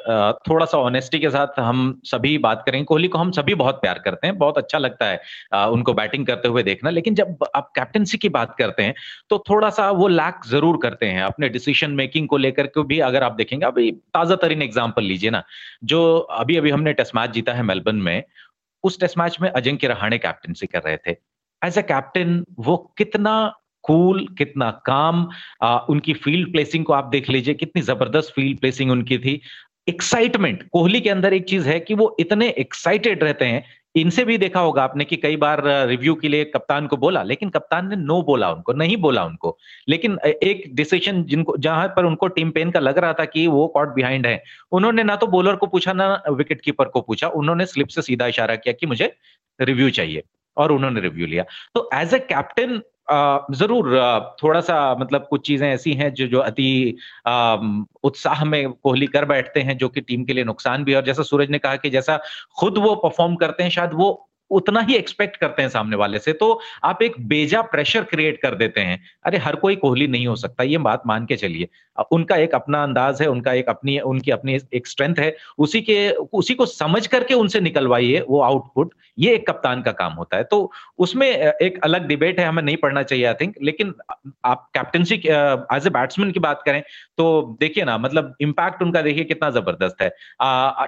थोड़ा 0.49 0.67
सा 0.67 0.79
ऑनेस्टी 0.81 1.19
के 1.19 1.31
साथ 1.31 1.59
हम 1.61 2.01
सभी 2.07 2.37
बात 2.41 2.63
करें 2.67 2.85
कोहली 2.85 3.09
को 3.09 3.19
हम 3.19 3.31
सभी 3.33 3.55
बहुत 3.55 3.81
प्यार 3.83 3.99
करते 4.05 4.27
हैं 4.27 4.37
बहुत 4.39 4.59
अच्छा 4.59 4.79
लगता 4.79 5.07
है 5.07 5.67
उनको 5.71 5.95
बैटिंग 5.95 6.27
करते 6.27 6.49
हुए 6.49 6.63
देखना। 6.63 6.91
लेकिन 6.91 7.15
जब 7.15 7.45
आप 7.55 7.71
कैप्टनसी 7.77 8.19
की 8.19 8.29
बात 8.31 8.55
करते 8.59 8.83
हैं 8.83 8.95
तो 9.31 9.43
थोड़ा 9.51 9.71
सा 9.73 9.91
वो 9.93 10.09
लैक 10.11 10.41
ज़रूर 10.49 10.79
करते 10.83 11.07
हैं 11.09 11.23
अपने 11.25 11.49
डिसीज़न 11.51 11.91
मेकिंग 11.97 12.29
को 12.29 12.37
लेकर 12.39 12.67
के 12.69 12.85
भी। 12.85 12.99
अगर 13.03 13.23
आप 13.23 13.33
देखेंगे 13.35 13.67
अभी 13.67 13.91
ताज़ा 14.15 14.37
तरीन 14.39 14.63
एग्ज़ाम्पल 14.63 15.05
लीजिए 15.05 15.31
ना 15.31 15.43
जो 15.85 16.03
अभी 16.19 16.57
अभी 16.61 16.71
हमने 16.71 16.93
टेस्ट 16.93 17.17
मैच 17.17 17.31
जीता 17.31 17.53
है 17.53 17.63
मेलबर्न 17.63 17.97
में 17.97 18.23
उस 18.85 19.01
टेस्ट 19.01 19.19
मैच 19.19 19.39
में 19.41 19.51
अजिंक्य 19.51 19.89
रहाणे 19.89 20.19
कैप्टनसी 20.19 20.67
कर 20.67 20.83
रहे 20.83 20.97
थे। 20.97 21.17
एज 21.65 21.79
अ 21.79 21.83
कैप्टन 21.83 22.45
वो 22.59 22.95
कितना 22.99 23.55
कूल 23.85 24.21
cool, 24.21 24.39
कितना 24.39 24.71
काम 24.87 25.29
आ, 25.63 25.79
उनकी 25.79 26.13
फ़ील्ड 26.15 26.53
प्लेसिंग 26.53 26.85
को 26.85 26.93
आप 26.93 27.05
देख 27.05 27.29
लीजिए 27.29 27.55
कितनी 27.55 27.83
ज़बरदस्त 27.83 28.33
फ़ील्ड 28.35 28.59
प्लेसिंग 28.59 28.91
उनकी 28.91 29.19
थी। 29.19 29.41
एक्साइटमेंट 29.89 30.69
कोहली 30.73 31.01
के 31.01 31.11
अंदर 31.11 31.33
एक 31.33 31.49
चीज़ 31.49 31.69
है 31.69 31.81
कि 31.81 31.95
वो 31.95 32.17
इतने 32.21 32.49
एक्साइटेड 32.49 33.25
रहते 33.25 33.45
हैं 33.45 33.65
इनसे 33.95 34.25
भी 34.25 34.37
देखा 34.39 34.61
होगा 34.61 34.83
आपने 34.83 35.05
कि 35.05 35.17
कई 35.17 35.37
बार 35.37 35.63
रिव्यू 35.89 36.15
के 36.15 36.29
लिए 36.29 36.45
कप्तान 36.47 36.87
को 36.87 36.97
बोला, 36.97 37.23
लेकिन 37.23 37.51
कप्तान 37.51 37.89
ने 37.89 37.97
नो 37.97 38.21
बोला 38.23 38.51
उनको, 38.53 38.73
नहीं 38.73 38.97
बोला 38.97 39.25
उनको। 39.25 39.57
लेकिन 39.89 40.19
एक 40.25 40.63
डिसीज़न 40.75 41.23
जिनको, 41.25 41.57
जहाँ 41.57 41.89
पर 41.89 42.05
उनको 42.05 42.29
टीम 42.29 42.51
पेन 42.51 42.71
का 42.71 42.81
लग 42.81 42.99
रहा 42.99 43.13
था 43.13 43.25
कि 43.25 43.47
वो 43.47 43.67
कॉट 43.69 43.95
बिहाइंड 43.95 44.27
है। 44.27 44.43
उन्होंने 44.73 45.03
ना 45.03 45.17
तो 45.17 45.27
बॉलर 45.27 45.57
को 45.57 45.67
पूछा, 45.67 45.93
ना 45.93 46.23
विकेट 46.31 46.61
कीपर 46.61 46.89
को 46.89 47.01
पूछा, 47.01 47.29
उन्होंने 47.29 47.67
स्लिप 47.67 47.89
से 47.89 48.03
सीधा 48.03 48.27
इशारा 48.27 48.57
किया 48.57 48.73
कि 48.73 48.87
मुझे 48.87 49.13
रिव्यू 49.59 49.91
चाहिए, 49.91 50.23
और 50.57 50.73
उन्होंने 50.73 51.01
रिव्यू 51.01 51.27
लिया। 51.27 51.45
तो 51.75 51.89
एज 51.95 52.15
ए 52.15 52.19
कैप्टन 52.19 52.81
ज़रूर 53.13 53.89
थोड़ा 54.43 54.61
सा 54.61 54.95
मतलब 55.01 55.27
कुछ 55.31 55.47
चीज़ें 55.47 55.69
ऐसी 55.69 55.93
हैं 55.95 56.13
जो 56.15 56.27
जो 56.27 56.41
अति 56.41 56.97
उत्साह 58.05 58.45
में 58.45 58.73
कोहली 58.73 59.07
कर 59.07 59.25
बैठते 59.25 59.61
हैं, 59.61 59.77
जो 59.79 59.89
कि 59.89 60.01
टीम 60.01 60.25
के 60.25 60.33
लिए 60.33 60.45
नुकसान 60.45 60.85
भी 60.85 60.93
है। 60.93 60.99
और 60.99 61.05
जैसा 61.05 61.23
सूरज 61.23 61.51
ने 61.51 61.59
कहा 61.59 61.77
कि 61.77 61.91
जैसा 61.91 62.19
खुद 62.61 62.79
वो 62.79 62.95
परफॉर्म 62.97 63.35
करते 63.37 63.63
हैं, 63.63 63.71
शायद 63.71 63.91
वो 63.95 64.11
उतना 64.51 64.81
ही 64.81 64.95
एक्सपेक्ट 64.95 65.37
करते 65.37 65.63
हैं 65.63 65.69
सामने 65.69 65.97
वाले 65.97 66.19
से 66.19 66.33
तो 66.33 66.59
आप 66.85 67.03
एक 67.03 67.15
बेजा 67.29 67.61
प्रेशर 67.65 68.05
क्रिएट 68.05 68.41
कर 68.43 68.55
देते 68.55 68.81
हैं। 68.81 69.01
अरे, 69.25 69.39
हर 69.39 69.57
कोई 69.57 69.77
कोहली 69.77 70.07
नहीं 70.07 70.27
हो 70.27 70.37
सकता, 70.37 70.65
ये 70.65 70.79
बात 70.81 71.03
मान 71.07 71.27
के 71.27 71.37
चलिए। 71.37 71.69
उनका 72.13 72.37
एक 72.37 72.55
अपना 72.55 72.83
अंदाज 72.83 73.21
है, 73.23 73.27
उनका 73.29 73.53
एक 73.53 73.69
अपनी, 73.69 73.99
उनकी 74.01 74.31
अपनी 74.31 74.59
एक 74.75 74.87
स्ट्रेंथ 74.87 75.15
है, 75.19 75.35
उसी 75.59 75.81
के, 75.81 76.11
उसी 76.11 76.55
को 76.55 76.67
समझ 76.67 77.07
करके 77.07 77.35
उनसे 77.35 77.61
निकलवाइए 77.61 78.25
वो 78.29 78.41
आउटपुट 78.43 78.95
ये 79.19 79.35
एक 79.35 79.47
कप्तान 79.49 79.83
का 79.83 79.93
काम 79.93 80.13
होता 80.13 80.37
है। 80.37 80.45
तो 80.45 80.71
उसमें 80.99 81.27
एक 81.29 81.79
अलग 81.85 82.07
डिबेट 82.07 82.39
है, 82.41 82.47
हमें 82.47 82.63
नहीं 82.63 82.77
पढ़ना 82.77 83.03
चाहिए 83.03 83.25
आई 83.25 83.35
थिंक 83.35 83.55
लेकिन 83.63 83.95
आप 84.45 84.69
कैप्टनसी 84.75 85.15
एज 85.17 85.87
ए 85.87 85.91
बैट्समैन 85.91 86.31
की 86.33 86.41
बात 86.41 86.63
करें 86.67 86.81
तो 87.19 87.57
देखिए 87.61 87.85
ना 87.85 87.97
मतलब 87.99 88.35
इम्पैक्ट 88.41 88.83
उनका 88.83 89.03
देखिए 89.03 89.25
कितना 89.25 89.51
ज़बरदस्त 89.51 90.03
है। 90.03 90.09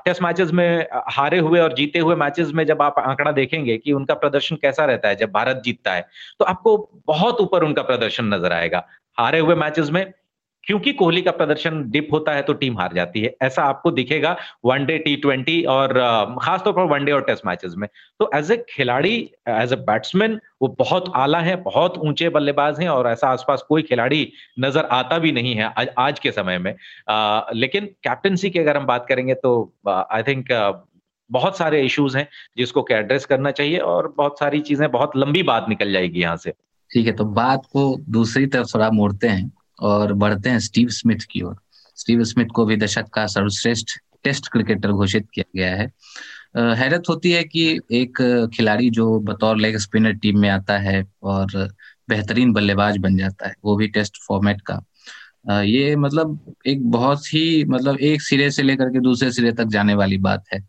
टेस्ट 0.05 0.22
मैचेस 0.22 0.51
में 0.53 0.87
हारे 1.11 1.38
हुए 1.38 1.61
और 1.61 1.72
जीते 1.75 1.98
हुए 1.98 2.14
मैचेस 2.16 2.51
में 2.55 2.64
जब 2.66 2.83
आप 2.83 2.98
आंकड़ा 2.98 3.33
देखेंगे 3.53 3.77
कि 3.79 3.93
उनका 3.93 4.15
प्रदर्शन 4.15 4.57
कैसा 4.57 4.85
रहता 4.85 5.09
है 5.09 5.17
जब 5.17 5.31
भारत 5.33 5.62
जीतता 5.65 5.93
है। 5.93 6.07
तो 6.38 6.45
आपको 6.45 6.77
बहुत 7.07 7.41
ऊपर 7.41 7.65
उनका 7.65 7.83
प्रदर्शन 7.85 8.35
नज़र 8.35 8.53
आएगा। 8.53 8.87
हारे 9.19 9.38
हुए 9.38 9.55
मैचेस 9.57 9.91
में 9.91 10.05
क्योंकि 10.65 10.93
कोहली 10.93 11.21
का 11.23 11.31
प्रदर्शन 11.31 11.83
डिप 11.91 12.09
होता 12.12 12.33
है 12.33 12.43
तो 12.43 12.53
टीम 12.55 12.79
हार 12.79 12.93
जाती 12.95 13.21
है। 13.21 13.35
ऐसा 13.43 13.62
आपको 13.65 13.91
दिखेगा 13.91 14.37
वनडे 14.65 14.99
टी 14.99 15.15
ट्वेंटी 15.17 15.62
और 15.69 15.93
खासतौर 16.43 16.73
पर 16.73 16.85
वनडे 16.93 17.12
और 17.12 17.23
टेस्ट 17.23 17.47
मैचेस 17.47 17.75
में। 17.77 17.88
तो 18.21 18.31
एज 18.35 18.51
ए 18.53 18.57
खिलाड़ी 18.69 19.17
एज 19.51 19.73
ए 19.73 19.77
बैट्समैन 19.88 20.38
वो 20.62 20.69
बहुत 20.79 21.12
आला 21.17 21.38
है 21.41 21.57
बहुत 21.62 21.99
ऊँचे 22.01 22.29
बल्लेबाज 22.29 22.81
हैं 22.81 22.88
और 22.88 23.09
ऐसा 23.09 23.29
आसपास 23.29 23.65
कोई 23.69 23.83
खिलाड़ी 23.83 24.33
नज़र 24.61 24.85
आता 24.93 25.19
भी 25.19 25.33
नहीं 25.33 25.55
है 25.55 25.73
आज, 25.73 25.88
आज 25.99 26.19
के 26.19 26.33
समय 26.33 26.59
में। 26.59 26.75
आ, 27.09 27.43
लेकिन 27.55 27.87
कैप्टनसी 28.05 28.51
की 28.51 28.59
अगर 28.59 28.77
हम 28.77 28.87
बात 28.87 29.07
करेंगे 29.09 29.35
तो 29.37 29.53
आई 29.88 30.23
थिंक 30.23 30.47
बहुत 31.33 31.59
सारे 31.59 31.83
इश्यूज़ 31.83 32.16
हैं 32.18 32.27
जिसको 32.59 32.83
के 32.83 32.95
एड्रेस 32.95 33.25
करना 33.27 33.51
चाहिए 33.51 33.79
और 33.79 34.12
बहुत 34.16 34.38
सारी 34.38 34.61
चीज़ें 34.61 34.90
बहुत 34.90 35.16
लंबी 35.16 35.42
बात 35.42 35.66
निकल 35.68 35.92
जाएगी 35.92 36.21
यहाँ 36.21 36.37
से। 36.37 36.51
ठीक 36.90 37.07
है 37.07 37.12
तो 37.12 37.25
बात 37.25 37.66
को 37.73 37.85
दूसरी 38.11 38.47
तरफ़ 38.47 38.75
थोड़ा 38.75 38.90
मोड़ते 38.90 39.29
हैं 39.29 39.51
और 39.83 40.12
बढ़ते 40.14 40.51
हैं 40.51 40.59
स्टीव 40.61 40.88
स्मिथ 40.90 41.27
की 41.31 41.42
ओर। 41.42 41.57
स्टीव 41.99 42.25
स्मिथ 42.25 42.47
को 42.47 42.64
भी 42.66 42.77
दशक 42.77 43.09
का 43.14 43.27
सर्वश्रेष्ठ 43.29 43.99
टेस्ट 44.25 44.49
क्रिकेटर 44.49 44.92
घोषित 44.92 45.27
किया 45.35 45.45
गया 45.57 45.75
है। 45.77 45.90
हैरत 46.77 47.09
होती 47.09 47.31
है 47.33 47.42
कि 47.45 47.64
एक 47.92 48.18
खिलाड़ी 48.55 48.90
जो 48.90 49.18
बतौर 49.21 49.57
लेग 49.57 49.77
स्पिनर 49.77 50.12
टीम 50.12 50.38
में 50.40 50.49
आता 50.51 50.79
है 50.79 51.05
और 51.23 51.47
बेहतरीन 52.09 52.53
बल्लेबाज 52.53 52.97
बन 52.99 53.16
जाता 53.16 53.49
है, 53.49 53.55
वो 53.64 53.77
भी 53.77 53.88
टेस्ट 53.88 54.18
फॉर्मेट 54.27 54.61
का। 54.61 54.81
ये 55.62 55.95
मतलब 55.97 56.55
एक 56.66 56.90
बहुत 56.90 57.27
ही 57.27 57.64
मतलब 57.64 57.99
एक 58.01 58.23
सिरे 58.23 58.51
से 58.51 58.62
लेकर 58.62 58.88
के 58.88 59.01
दूसरे 59.01 59.31
सिरे 59.33 59.53
तक 59.53 59.64
जाने 59.66 59.95
वाली 59.95 60.18
बात 60.18 60.45
है। 60.55 60.61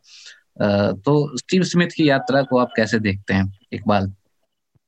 तो 0.57 1.37
स्टीव 1.37 1.63
स्मिथ 1.63 1.87
की 1.87 2.09
यात्रा 2.09 2.41
को 2.41 2.57
आप 2.57 2.71
कैसे 2.75 2.99
देखते 2.99 3.33
हैं 3.33 3.51
इकबाल? 3.73 4.11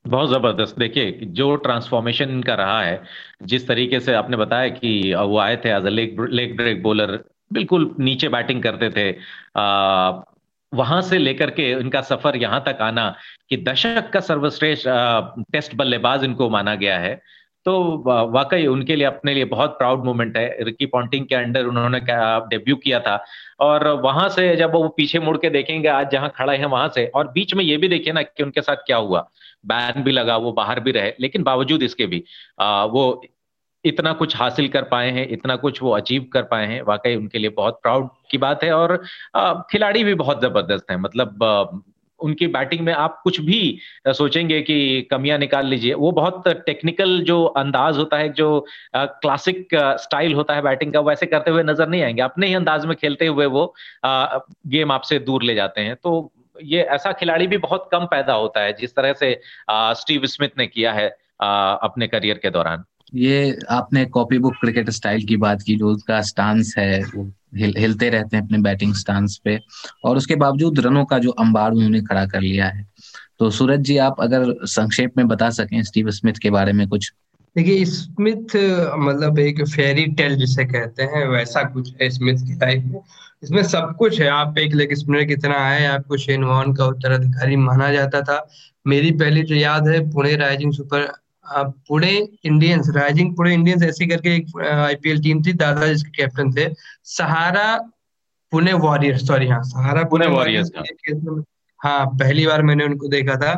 बहुत 0.06 0.30
ज़बरदस्त। 0.30 0.78
देखिए 0.80 1.12
जो 1.32 1.56
ट्रांसफॉर्मेशन 1.56 2.30
इनका 2.30 2.54
रहा 2.56 2.82
है 2.82 3.02
जिस 3.44 3.68
तरीके 3.68 4.00
से 4.00 4.14
आपने 4.14 4.38
बताया 4.38 4.70
कि 4.70 5.14
वो 5.14 5.38
आए 5.38 5.56
थे 5.58 5.70
as 5.70 5.86
a 5.86 5.90
leg 5.90 6.22
leg 6.32 6.56
break 6.58 6.82
bowler 6.84 7.24
बिल्कुल 7.54 7.96
नीचे 8.00 8.30
बैटिंग 8.30 8.62
करते 8.64 8.90
थे। 8.90 9.10
आ, 9.60 10.22
वहाँ 10.74 11.02
से 11.02 11.18
लेकर 11.18 11.50
के 11.50 11.70
इनका 11.72 12.02
सफ़र 12.02 12.36
यहाँ 12.36 12.64
तक 12.66 12.78
आना 12.82 13.10
कि 13.50 13.58
दशक 13.58 14.10
का 14.14 14.20
सर्वश्रेष्ठ 14.20 14.88
टेस्ट 15.52 15.76
बल्लेबाज 15.76 16.24
इनको 16.24 16.50
माना 16.50 16.76
गया 16.76 16.98
है। 17.00 17.20
तो 17.66 17.74
वाकई 18.32 18.66
उनके 18.68 18.96
लिए 18.96 19.06
अपने 19.08 19.34
लिए 19.34 19.46
बहुत 19.46 19.78
प्राउड 19.78 20.04
मोमेंट 20.06 20.38
है। 20.38 20.64
रिकी 20.64 20.86
पॉन्टिंग 20.86 21.26
के 21.28 21.36
अंडर 21.36 21.66
उन्होंने 21.66 22.00
डेब्यू 22.50 22.76
किया 22.76 23.00
था। 23.00 23.16
और 23.60 23.88
वहाँ 24.02 24.28
से 24.30 24.56
जब 24.56 24.74
वो 24.74 24.88
पीछे 24.98 25.20
मुड़ 25.20 25.38
के 25.38 25.50
देखेंगे 25.50 25.88
आज 25.90 26.12
जहाँ 26.12 26.32
खड़े 26.36 26.58
हैं 26.58 26.66
वहाँ 26.66 26.88
से। 26.96 27.06
और 27.16 27.28
बीच 27.28 27.54
में 27.56 27.64
ये 27.66 27.78
भी 27.78 27.88
देखिए 27.88 28.14
ना 28.14 28.22
कि 28.22 28.44
उनके 28.44 28.62
साथ 28.62 28.76
क्या 28.86 28.98
हुआ। 28.98 29.28
बैन 29.66 30.04
भी 30.04 30.12
लगा 30.12 30.38
वो 30.38 30.52
बाहर 30.52 30.80
भी 30.80 30.92
रहे। 30.92 31.14
लेकिन 31.20 31.44
बावजूद 31.44 31.84
इसके 31.84 32.06
भी 32.06 32.24
आ, 32.62 32.84
वो 32.86 33.22
इतना 33.86 34.12
कुछ 34.14 34.36
हासिल 34.38 34.68
कर 34.68 34.84
पाए 34.84 35.10
हैं 35.12 35.28
इतना 35.30 35.56
कुछ 35.56 35.82
वो 35.84 35.92
अचीव 35.92 36.26
कर 36.34 36.44
पाए 36.44 36.66
हैं। 36.68 36.82
वाकई 36.82 37.16
उनके 37.16 37.40
लिए 37.40 37.50
बहुत 37.50 37.80
प्राउड 37.84 38.10
की 38.32 38.38
बात 38.38 38.64
है। 38.64 38.72
और 38.74 38.98
खिलाड़ी 39.72 40.04
भी 40.04 40.14
बहुत 40.14 40.42
ज़बरदस्त 40.42 40.92
है। 40.92 40.98
मतलब 40.98 41.84
उनकी 42.20 42.48
बैटिंग 42.48 42.82
में 42.82 42.92
आप 42.94 43.20
कुछ 43.24 43.40
भी 43.42 43.78
सोचेंगे 44.08 44.62
कि 44.62 45.08
कमियाँ 45.12 45.38
निकाल 45.38 45.68
लीजिए। 45.68 45.94
वो 45.94 46.12
बहुत 46.12 46.48
टेक्निकल 46.66 47.20
जो 47.22 47.44
अंदाज 47.44 47.98
होता 47.98 48.18
है, 48.18 48.30
जो 48.30 48.66
क्लासिक 48.96 49.68
स्टाइल 50.02 50.34
होता 50.34 50.56
है 50.56 50.62
बैटिंग 50.62 50.94
का, 50.94 51.00
वैसे 51.02 51.26
करते 51.26 51.52
हुए 51.52 51.64
नज़र 51.64 51.88
नहीं 51.88 52.02
आएँगे। 52.04 52.22
अपने 52.22 52.48
ही 52.48 52.54
अंदाज 52.54 52.86
में 52.86 52.96
खेलते 52.98 53.28
हुए 53.28 53.46
वो 53.48 53.74
गेम 54.06 54.92
आपसे 54.92 55.20
दूर 55.22 55.44
ले 55.44 55.56
जाते 55.56 55.82
हैं। 55.82 55.96
तो 55.96 56.32
ये 56.64 56.82
ऐसा 56.82 57.12
खिलाड़ी 57.12 57.48
भी 57.48 57.58
बहुत 57.60 57.90
कम 57.92 58.06
पैदा 58.06 58.34
होता 58.34 58.62
है, 58.62 58.74
जिस 58.74 58.96
तरह 58.96 59.14
से 59.14 59.40
स्टीव 59.72 60.26
स्मिथ 60.26 60.58
ने 60.58 60.68
किया 60.68 60.94
है 60.94 61.08
अपने 61.40 62.08
करियर 62.08 62.38
के 62.38 62.50
दौरान। 62.50 62.84
ये 63.14 63.60
आपने 63.70 64.06
कॉपी 64.06 64.38
बुक 64.38 64.54
क्रिकेट 64.54 64.90
स्टाइल 64.90 65.26
की 65.26 65.38
बात 65.38 65.62
की 65.62 65.76
जो 65.76 65.88
उसका 65.88 66.22
स्टांस 66.22 66.76
है 66.78 67.04
वो 67.04 67.32
हिल, 67.56 67.74
हिलते 67.78 68.10
रहते 68.10 68.38
हैं 68.38 68.44
अपने 68.44 68.58
बैटिंग 68.58 68.94
स्टांस 68.94 69.42
पे। 69.44 69.60
और 70.04 70.18
उसके 70.18 70.36
बावजूद 70.36 70.80
रनों 70.80 71.06
का 71.06 71.20
जो 71.20 71.32
अंबार 71.32 71.72
उन्होंने 71.72 72.02
खड़ा 72.02 72.26
कर 72.26 72.42
लिया 72.42 72.66
है। 72.66 72.88
तो 73.40 73.50
सूरज 73.50 73.80
जी 73.80 73.98
आप 73.98 74.16
अगर 74.20 74.66
संक्षेप 74.66 75.18
में 75.18 75.28
बता 75.28 75.50
सकें 75.50 75.84
स्टीव 75.84 76.10
स्मिथ 76.10 76.34
के 76.34 76.50
बारे 76.50 76.74
में 76.74 76.88
कुछ। 76.88 77.14
देखिए 77.56 77.86
स्मिथ 77.86 78.56
मतलब 79.00 79.40
एक 79.40 79.64
फेरी 79.68 80.06
टेल 80.06 80.36
जिसे 80.36 80.66
कहते 80.66 81.04
हैं 81.04 81.28
वैसा 81.28 81.64
कुछ 81.64 81.94
है 82.02 82.10
स्मिथ 82.10 82.38
की 82.38 82.56
टाइप 82.56 82.84
में। 82.86 83.00
इसमें 83.44 83.64
सब 83.64 83.96
कुछ 84.00 84.22
है। 84.22 84.28
आप 84.28 84.58
एक 84.58 84.76
लेग 84.76 84.94
स्पिनर 84.94 85.24
कितना 85.26 85.60
है 85.70 85.88
आपको 85.88 86.18
शेन 86.18 86.44
वॉन 86.44 86.74
का 86.76 86.86
उत्तराधिकारी 86.86 87.56
माना 87.56 87.92
जाता 87.94 88.22
था। 88.22 88.48
मेरी 88.88 89.12
पहली 89.12 89.44
जो 89.44 89.56
याद 89.56 89.88
है 89.88 90.12
Pune 90.12 90.36
Rising 90.36 90.74
Super 90.74 91.12
Pune 91.48 92.12
Indians 92.46 92.90
Rising 92.96 93.36
Pune 93.36 93.54
Indians 93.54 93.84
ऐसी 93.84 94.08
करके 94.08 94.36
एक 94.36 94.58
आईपीएल 94.64 95.22
टीम 95.24 95.42
थी 95.44 95.54
दादा 95.54 95.88
जिसके 95.88 96.10
कैप्टन 96.18 96.52
थे। 96.54 96.68
सहारा 97.08 97.78
पुणे 98.52 98.74
वॉरियर्स 98.74 99.28
सॉरी 99.28 99.48
हाँ 99.48 99.62
सहारा 99.64 100.04
पुणे 100.10 100.28
वॉरियर्स 100.28 100.72
हाँ। 101.80 102.06
पहली 102.10 102.46
बार 102.46 102.62
मैंने 102.64 102.86
उनको 102.86 103.08
देखा 103.08 103.36
था। 103.36 103.54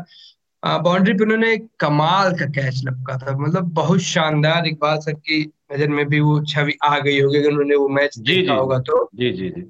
बाउंड्री 0.64 1.14
पे 1.14 1.24
उन्होंने 1.24 1.56
कमाल 1.80 2.32
का 2.38 2.46
कैच 2.52 2.82
लपका 2.86 3.18
था। 3.18 3.38
मतलब 3.38 3.72
बहुत 3.74 4.00
शानदार 4.02 4.68
इकबाल 4.68 4.98
सर 5.00 5.14
की 5.14 5.42
नज़र 5.74 5.88
में 5.90 6.06
भी 6.10 6.20
वो 6.20 6.40
छवि 6.46 6.74
आ 6.84 6.98
गई 7.00 7.20
होगी 7.20 7.38
अगर 7.38 7.50
उन्होंने 7.50 7.76
वो 7.76 7.88
मैच 7.90 8.18
देखा 8.20 8.54
होगा 8.54 8.80
तो। 8.80 9.10
जी 9.16 9.32
जी 9.32 9.50
जी। 9.50 9.62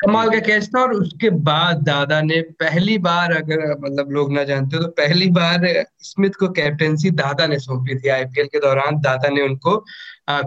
कमाल 0.00 0.30
का 0.30 0.38
कैच 0.40 0.66
था 0.66 0.80
और 0.80 0.92
उसके 0.92 1.30
बाद 1.46 1.82
दादा 1.84 2.20
ने 2.22 2.40
पहली 2.60 2.96
बार 2.98 3.32
अगर 3.32 3.64
मतलब 3.80 4.10
लोग 4.10 4.32
ना 4.32 4.44
जानते 4.44 4.78
तो 4.78 4.88
पहली 4.98 5.28
बार 5.30 5.66
स्मिथ 6.02 6.38
को 6.40 6.48
कैप्टेंसी 6.50 7.10
दादा 7.12 7.46
ने 7.46 7.58
सौंपी 7.58 7.98
थी। 7.98 8.08
आईपीएल 8.08 8.46
के 8.46 8.58
दौरान 8.60 9.00
दादा 9.00 9.28
ने 9.28 9.42
उनको 9.42 9.76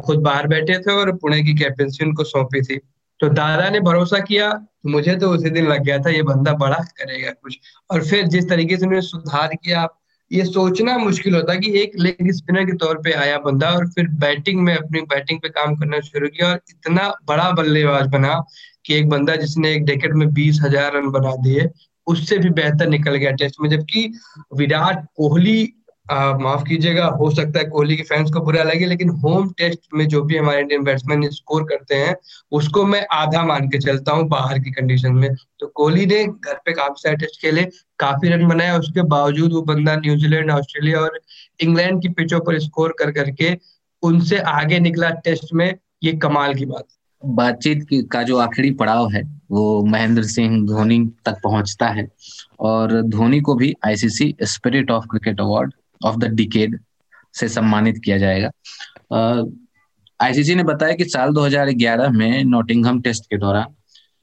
खुद 0.05 0.19
बाहर 0.19 0.47
बैठे 0.47 0.77
थे 0.79 0.91
और 0.91 1.11
पुणे 1.17 1.41
की 1.43 1.53
कैप्टेंसी 1.53 2.05
उनको 2.05 2.23
सौंपी 2.23 2.61
थी। 2.61 2.79
तो 3.19 3.29
दादा 3.29 3.69
ने 3.69 3.79
भरोसा 3.81 4.19
किया, 4.21 4.51
मुझे 4.85 5.15
तो 5.15 5.29
उसी 5.31 5.49
दिन 5.49 5.67
लग 5.67 5.83
गया 5.83 5.97
था, 5.97 6.09
ये 6.09 6.23
बंदा 6.23 6.53
बड़ा 6.55 6.77
करेगा 6.77 7.31
कुछ। 7.31 7.59
और 7.91 8.05
फिर 8.07 8.27
जिस 8.27 8.49
तरीके 8.49 8.77
से 8.77 8.85
उन्होंने 8.85 9.01
सुधार 9.01 9.55
किया, 9.55 9.87
ये 10.31 10.45
सोचना 10.45 10.97
मुश्किल 10.97 11.35
होता 11.35 11.55
कि 11.55 11.71
एक 11.81 11.91
लेग 11.99 12.31
स्पिनर 12.31 12.65
के 12.65 12.77
तौर 12.77 12.97
पे 13.03 13.11
आया 13.13 13.37
बंदा 13.39 13.69
और 13.69 13.87
फिर 13.87 14.07
बैटिंग 14.19 14.61
में, 14.61 14.75
अपनी 14.75 15.01
बैटिंग 15.03 15.39
पे 15.41 15.49
काम 15.51 15.75
करना 15.75 15.99
शुरू 16.01 16.27
किया 16.27 16.49
और 16.49 16.59
इतना 16.69 17.11
बड़ा 17.27 17.49
बल्लेबाज 17.51 18.07
बना 18.09 18.43
कि 18.85 18.95
एक 18.95 19.09
बंदा 19.09 19.35
जिसने 19.35 19.73
एक 19.73 19.85
डेकेट 19.85 20.13
में 20.13 20.27
बीस 20.33 20.59
हज़ार 20.63 20.93
रन 20.95 21.09
बना 21.11 21.35
दिए, 21.43 21.69
उससे 22.07 22.37
भी 22.37 22.49
बेहतर 22.51 22.89
निकल 22.89 23.15
गया 23.15 23.31
टेस्ट 23.33 23.61
में। 23.61 23.69
जबकि 23.69 24.11
विराट 24.55 25.05
कोहली 25.17 25.73
माफ़ 26.11 26.63
कीजिएगा, 26.63 27.05
हो 27.07 27.29
सकता 27.31 27.59
है 27.59 27.65
कोहली 27.65 27.95
के 27.97 28.03
फैंस 28.03 28.31
को 28.31 28.39
बुरा 28.41 28.63
लगे, 28.63 28.85
लेकिन 28.85 29.09
होम 29.19 29.47
टेस्ट 29.57 29.79
में 29.93 30.07
जो 30.07 30.21
भी 30.23 30.37
हमारे 30.37 30.61
इंडियन 30.61 30.83
बैट्समैन 30.83 31.29
स्कोर 31.31 31.63
करते 31.63 31.95
हैं, 31.95 32.15
उसको 32.51 32.83
मैं 32.85 33.05
आधा 33.13 33.43
मान 33.45 33.67
के 33.69 33.79
चलता 33.79 34.11
हूँ 34.11 34.27
बाहर 34.29 34.59
की 34.59 34.71
कंडीशन 34.71 35.13
में। 35.13 35.29
तो 35.59 35.67
कोहली 35.67 36.05
ने 36.05 36.23
घर 36.25 36.59
पे 36.65 36.73
काफ़ी 36.73 37.01
सारे 37.01 37.15
टेस्ट 37.17 37.41
खेले, 37.41 37.63
काफ़ी 37.99 38.29
रन 38.29 38.47
बनाया, 38.47 38.77
उसके 38.79 39.01
बावजूद 39.07 39.53
वो 39.53 39.61
बंदा 39.63 39.95
न्यूजीलैंड, 39.95 40.51
ऑस्ट्रेलिया 40.51 40.99
और 40.99 41.19
इंग्लैंड 41.59 42.01
की 42.01 42.09
पिचों 42.09 42.39
पर 42.39 42.59
स्कोर 42.59 42.95
कर 42.99 43.11
करके 43.11 43.55
उनसे 44.03 44.37
आगे 44.37 44.79
निकला 44.79 45.09
टेस्ट 45.25 45.53
में, 45.53 45.73
ये 46.03 46.11
कमाल 46.17 46.55
की 46.55 46.65
बात। 46.65 46.85
बातचीत 47.23 47.87
का 48.11 48.21
जो 48.23 48.37
आखिरी 48.37 48.71
पड़ाव 48.71 49.11
है, 49.11 49.21
वो 49.51 49.85
महेंद्र 49.85 50.23
सिंह 50.23 50.65
धोनी 50.67 50.99
तक 51.25 51.39
पहुँचता 51.43 51.87
है। 51.87 52.07
और 52.59 53.01
धोनी 53.01 53.39
को 53.41 53.55
भी 53.55 53.73
ICC 53.85 54.35
spirit 54.43 54.91
of 54.91 55.05
cricket 55.05 55.41
award 55.41 55.73
of 56.05 56.17
the 56.17 56.33
decade 56.33 56.79
से 57.33 57.47
सम्मानित 57.49 58.01
किया 58.05 58.17
जाएगा। 58.17 58.49
आईसीसी 60.19 60.55
ने 60.55 60.63
बताया 60.63 60.93
कि 60.93 61.05
साल 61.05 61.33
2011 61.33 62.09
में 62.09 62.43
नोटिंगहम 62.43 63.01
टेस्ट 63.01 63.25
के 63.25 63.37
दौरान 63.37 63.73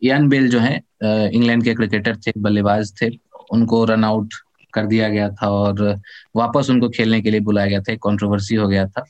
इयान 0.03 0.29
बेल 0.29 0.49
जो 0.51 0.59
है 0.59 0.81
इंग्लैंड 1.05 1.65
के 1.65 1.75
क्रिकेटर 1.75 2.17
थे, 2.17 2.33
बल्लेबाज 2.39 2.93
थे, 3.03 3.09
उनको 3.53 3.85
रन 3.85 4.05
आउट 4.05 4.35
कर 4.73 4.87
दिया 4.87 5.09
गया 5.09 5.29
था 5.31 5.49
और 5.51 6.01
वापस 6.37 6.71
उनको 6.71 6.89
खेलने 6.89 7.21
के 7.21 7.31
लिए 7.31 7.41
बुलाया 7.41 7.69
गया 7.69 7.81
था 7.81 7.95
कंट्रोवर्सी 7.95 8.55
हो 8.55 8.69
गया 8.69 8.87
था। 8.87 9.05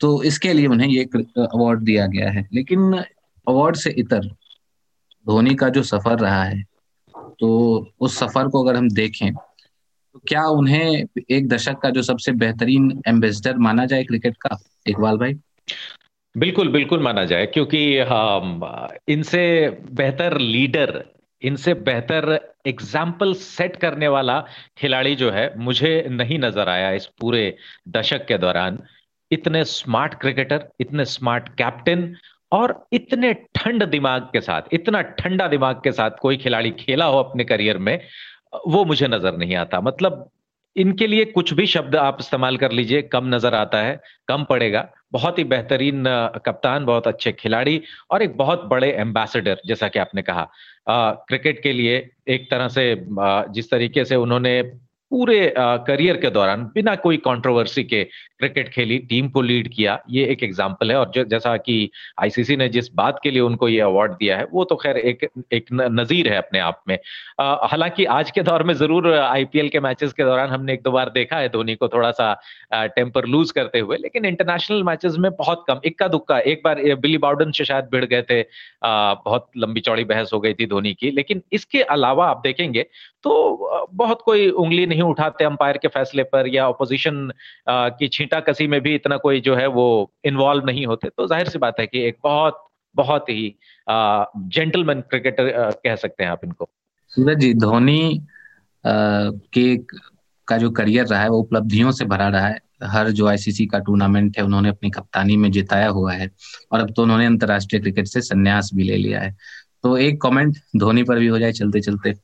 तो 0.00 0.22
इसके 0.22 0.52
लिए 0.52 0.66
उन्हें 0.66 0.88
ये 0.88 1.04
अवार्ड 1.38 1.80
दिया 1.80 2.06
गया 2.06 2.30
है। 2.30 2.46
लेकिन 2.52 3.02
अवार्ड 3.46 3.76
से 3.76 3.90
इतर 3.98 4.26
धोनी 5.26 5.54
का 5.54 5.68
जो 5.68 5.82
सफ़र 5.84 6.18
रहा 6.18 6.42
है 6.44 6.62
तो 7.40 7.48
उस 8.00 8.18
सफ़र 8.18 8.48
को 8.48 8.62
अगर 8.64 8.76
हम 8.76 8.88
देखें 8.90 9.32
तो 9.34 10.20
क्या 10.28 10.44
उन्हें 10.50 11.06
एक 11.30 11.48
दशक 11.48 11.78
का 11.82 11.90
जो 11.90 12.02
सबसे 12.02 12.32
बेहतरीन 12.32 12.90
एम्बेसडर 13.08 13.56
माना 13.58 13.86
जाए 13.86 14.04
क्रिकेट 14.04 14.36
का, 14.36 14.58
इकबाल 14.86 15.16
भाई? 15.18 15.34
बिल्कुल 16.34 16.68
बिल्कुल 16.68 17.02
माना 17.02 17.24
जाए, 17.24 17.46
क्योंकि 17.46 17.80
इनसे 19.12 19.44
बेहतर 19.92 20.38
लीडर, 20.38 21.04
इनसे 21.42 21.74
बेहतर 21.74 22.38
एग्ज़ाम्पल 22.66 23.32
सेट 23.34 23.76
करने 23.76 24.08
वाला 24.08 24.40
खिलाड़ी 24.78 25.14
जो 25.14 25.30
है, 25.30 25.52
मुझे 25.58 26.06
नहीं 26.10 26.38
नज़र 26.38 26.68
आया 26.68 26.90
इस 26.92 27.06
पूरे 27.20 27.56
दशक 27.88 28.26
के 28.26 28.38
दौरान। 28.38 28.78
इतने 29.30 29.64
स्मार्ट 29.64 30.14
क्रिकेटर 30.14 30.68
इतने 30.80 31.04
स्मार्ट 31.06 31.48
कैप्टन 31.58 32.14
और 32.52 32.74
इतने 32.92 33.32
ठंड 33.54 33.84
दिमाग 33.90 34.28
के 34.32 34.40
साथ 34.40 34.62
इतना 34.72 35.00
ठंडा 35.18 35.48
दिमाग 35.48 35.80
के 35.84 35.92
साथ 35.92 36.10
कोई 36.22 36.36
खिलाड़ी 36.36 36.70
खेला 36.78 37.04
हो 37.04 37.18
अपने 37.18 37.44
करियर 37.44 37.78
में 37.78 37.98
वो 38.68 38.84
मुझे 38.84 39.08
नज़र 39.08 39.36
नहीं 39.36 39.56
आता। 39.56 39.80
मतलब 39.80 40.28
इनके 40.76 41.06
लिए 41.06 41.24
कुछ 41.26 41.52
भी 41.54 41.66
शब्द 41.66 41.96
आप 41.96 42.16
इस्तेमाल 42.20 42.56
कर 42.56 42.72
लीजिए 42.72 43.00
कम 43.02 43.34
नज़र 43.34 43.54
आता 43.54 43.78
है 43.78 44.00
कम 44.28 44.44
पड़ेगा। 44.44 44.88
बहुत 45.12 45.38
ही 45.38 45.44
बेहतरीन 45.44 46.04
कप्तान 46.46 46.84
बहुत 46.84 47.06
अच्छे 47.06 47.32
खिलाड़ी 47.32 47.80
और 48.10 48.22
एक 48.22 48.36
बहुत 48.36 48.64
बड़े 48.64 48.90
एम्बेसडर 48.92 49.60
जैसा 49.66 49.88
कि 49.88 49.98
आपने 49.98 50.22
कहा। 50.22 50.48
आ, 50.88 51.10
क्रिकेट 51.10 51.62
के 51.62 51.72
लिए 51.72 51.96
एक 52.28 52.50
तरह 52.50 52.68
से 52.68 52.92
आ, 53.20 53.44
जिस 53.44 53.70
तरीके 53.70 54.04
से 54.04 54.16
उन्होंने 54.16 54.60
पूरे 55.12 55.52
करियर 55.58 56.16
के 56.16 56.28
दौरान 56.30 56.62
बिना 56.74 56.94
कोई 56.98 57.16
कंट्रोवर्सी 57.24 57.82
के 57.84 58.02
क्रिकेट 58.04 58.68
खेली 58.68 58.98
टीम 59.00 59.28
को 59.28 59.42
लीड 59.42 59.68
किया, 59.74 59.98
ये 60.10 60.24
एक 60.26 60.42
एग्ज़ाम्पल 60.42 60.90
है। 60.90 60.96
और 60.98 61.24
जैसा 61.28 61.56
कि 61.56 61.90
आईसीसी 62.22 62.56
ने 62.56 62.68
जिस 62.68 62.88
बात 62.94 63.18
के 63.22 63.30
लिए 63.30 63.40
उनको 63.40 63.68
ये 63.68 63.80
अवार्ड 63.80 64.12
दिया 64.12 64.36
है, 64.38 64.46
वो 64.52 64.64
तो 64.64 64.76
खैर 64.76 64.96
एक 64.98 65.28
एक 65.52 65.66
नजीर 65.72 66.28
है 66.28 66.36
अपने 66.36 66.58
आप 66.60 66.82
में। 66.88 66.96
हालाँकि 67.40 68.04
आज 68.14 68.30
के 68.30 68.42
दौर 68.42 68.62
में 68.62 68.72
ज़रूर 68.74 69.12
आईपीएल 69.12 69.68
के 69.68 69.80
मैचेस 69.80 70.12
के 70.12 70.24
दौरान 70.24 70.48
हमने 70.50 70.72
एक 70.72 70.82
दो 70.82 70.90
बार 70.92 71.10
देखा 71.10 71.36
है 71.36 71.48
धोनी 71.48 71.74
को 71.74 71.88
थोड़ा 71.88 72.10
सा 72.12 72.32
टेम्पर 72.72 73.26
लूज 73.26 73.50
करते 73.50 73.78
हुए, 73.78 73.96
लेकिन 73.96 74.24
इंटरनेशनल 74.24 74.82
मैचेस 74.82 75.16
में 75.18 75.30
बहुत 75.32 75.64
कम, 75.68 75.80
इक्का 75.84 76.08
दुक्का। 76.08 76.38
एक 76.40 76.62
बार 76.64 76.82
बिली 76.96 77.18
बाउडन 77.18 77.52
से 77.52 77.64
शायद 77.64 77.88
भिड़ 77.92 78.04
गए 78.06 78.22
थे 78.22 78.42
बहुत 78.82 79.48
लंबी 79.58 79.80
चौड़ी 79.82 80.04
बहस 80.06 80.30
हो 80.34 80.40
गई 80.40 80.54
थी 80.54 80.66
धोनी 80.66 80.94
की। 80.94 81.10
लेकिन 81.12 81.42
इसके 81.52 81.82
अलावा 81.92 82.28
आप 82.30 82.40
देखेंगे 82.44 82.86
तो 83.24 83.88
बहुत 83.94 84.22
कोई 84.24 84.48
उंगली 84.50 84.86
नहीं 84.86 85.02
उठाते 85.02 85.44
अंपायर 85.44 85.76
के 85.78 85.88
फैसले 85.88 86.22
पर 86.24 86.48
या 86.48 86.68
ऑपोजिशन 86.68 87.30
की 87.68 88.08
छींटा 88.08 88.40
कसी 88.40 88.66
में 88.66 88.80
भी 88.80 88.94
इतना 88.94 89.16
कोई 89.16 89.40
जो 89.40 89.54
है 89.54 89.66
वो 89.68 89.86
इन्वॉल्व 90.24 90.66
नहीं 90.66 90.86
होते। 90.86 91.08
तो 91.08 91.26
ज़ाहिर 91.26 91.48
सी 91.48 91.58
बात 91.58 91.80
है 91.80 91.86
कि 91.86 92.06
एक 92.06 92.18
बहुत 92.24 92.64
बहुत 92.96 93.28
ही 93.28 93.54
जेंटलमैन 93.86 95.00
क्रिकेटर 95.00 95.50
कह 95.84 95.96
सकते 95.96 96.24
हैं 96.24 96.30
आप 96.30 96.40
इनको। 96.44 96.68
सूरज 97.12 97.38
जी, 97.38 97.52
धोनी 97.54 98.22
के 98.84 99.76
का 100.48 100.56
जो 100.58 100.70
करियर 100.72 101.06
रहा 101.06 101.20
है 101.22 101.28
वो 101.28 101.38
उपलब्धियों 101.38 101.90
से 101.92 102.04
भरा 102.04 102.28
रहा 102.28 102.46
है। 102.46 102.58
हर 102.84 103.10
जो 103.10 103.26
आईसीसी 103.28 103.66
का 103.66 103.78
टूर्नामेंट 103.78 104.38
है, 104.38 104.44
उन्होंने 104.44 104.68
अपनी 104.68 104.90
कप्तानी 104.90 105.36
में 105.36 105.50
जिताया 105.50 105.88
हुआ 105.88 106.12
है 106.12 106.30
और 106.72 106.80
अब 106.80 106.92
तो 106.92 107.02
उन्होंने 107.02 107.26
अंतरराष्ट्रीय 107.26 107.80
क्रिकेट 107.80 108.06
से 108.06 108.20
संन्यास 108.22 108.70
भी 108.74 108.84
ले 108.84 108.96
लिया 108.96 109.20
है। 109.20 109.36
तो 109.82 109.96
एक 109.98 110.20
कमेंट 110.22 110.56
धोनी 110.76 111.02
पर 111.02 111.18
भी 111.18 111.26
हो 111.26 111.38
जाए 111.38 111.52
चलते 111.52 111.80
चलते 111.80 112.14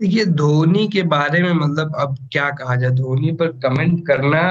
देखिए, 0.00 0.24
धोनी 0.24 0.86
के 0.88 1.02
बारे 1.02 1.42
में 1.42 1.52
मतलब 1.52 1.94
अब 1.98 2.16
क्या 2.32 2.50
कहा 2.50 2.74
जाए? 2.76 2.90
धोनी 2.90 3.32
पर 3.32 3.48
कमेंट 3.64 4.06
करना 4.06 4.42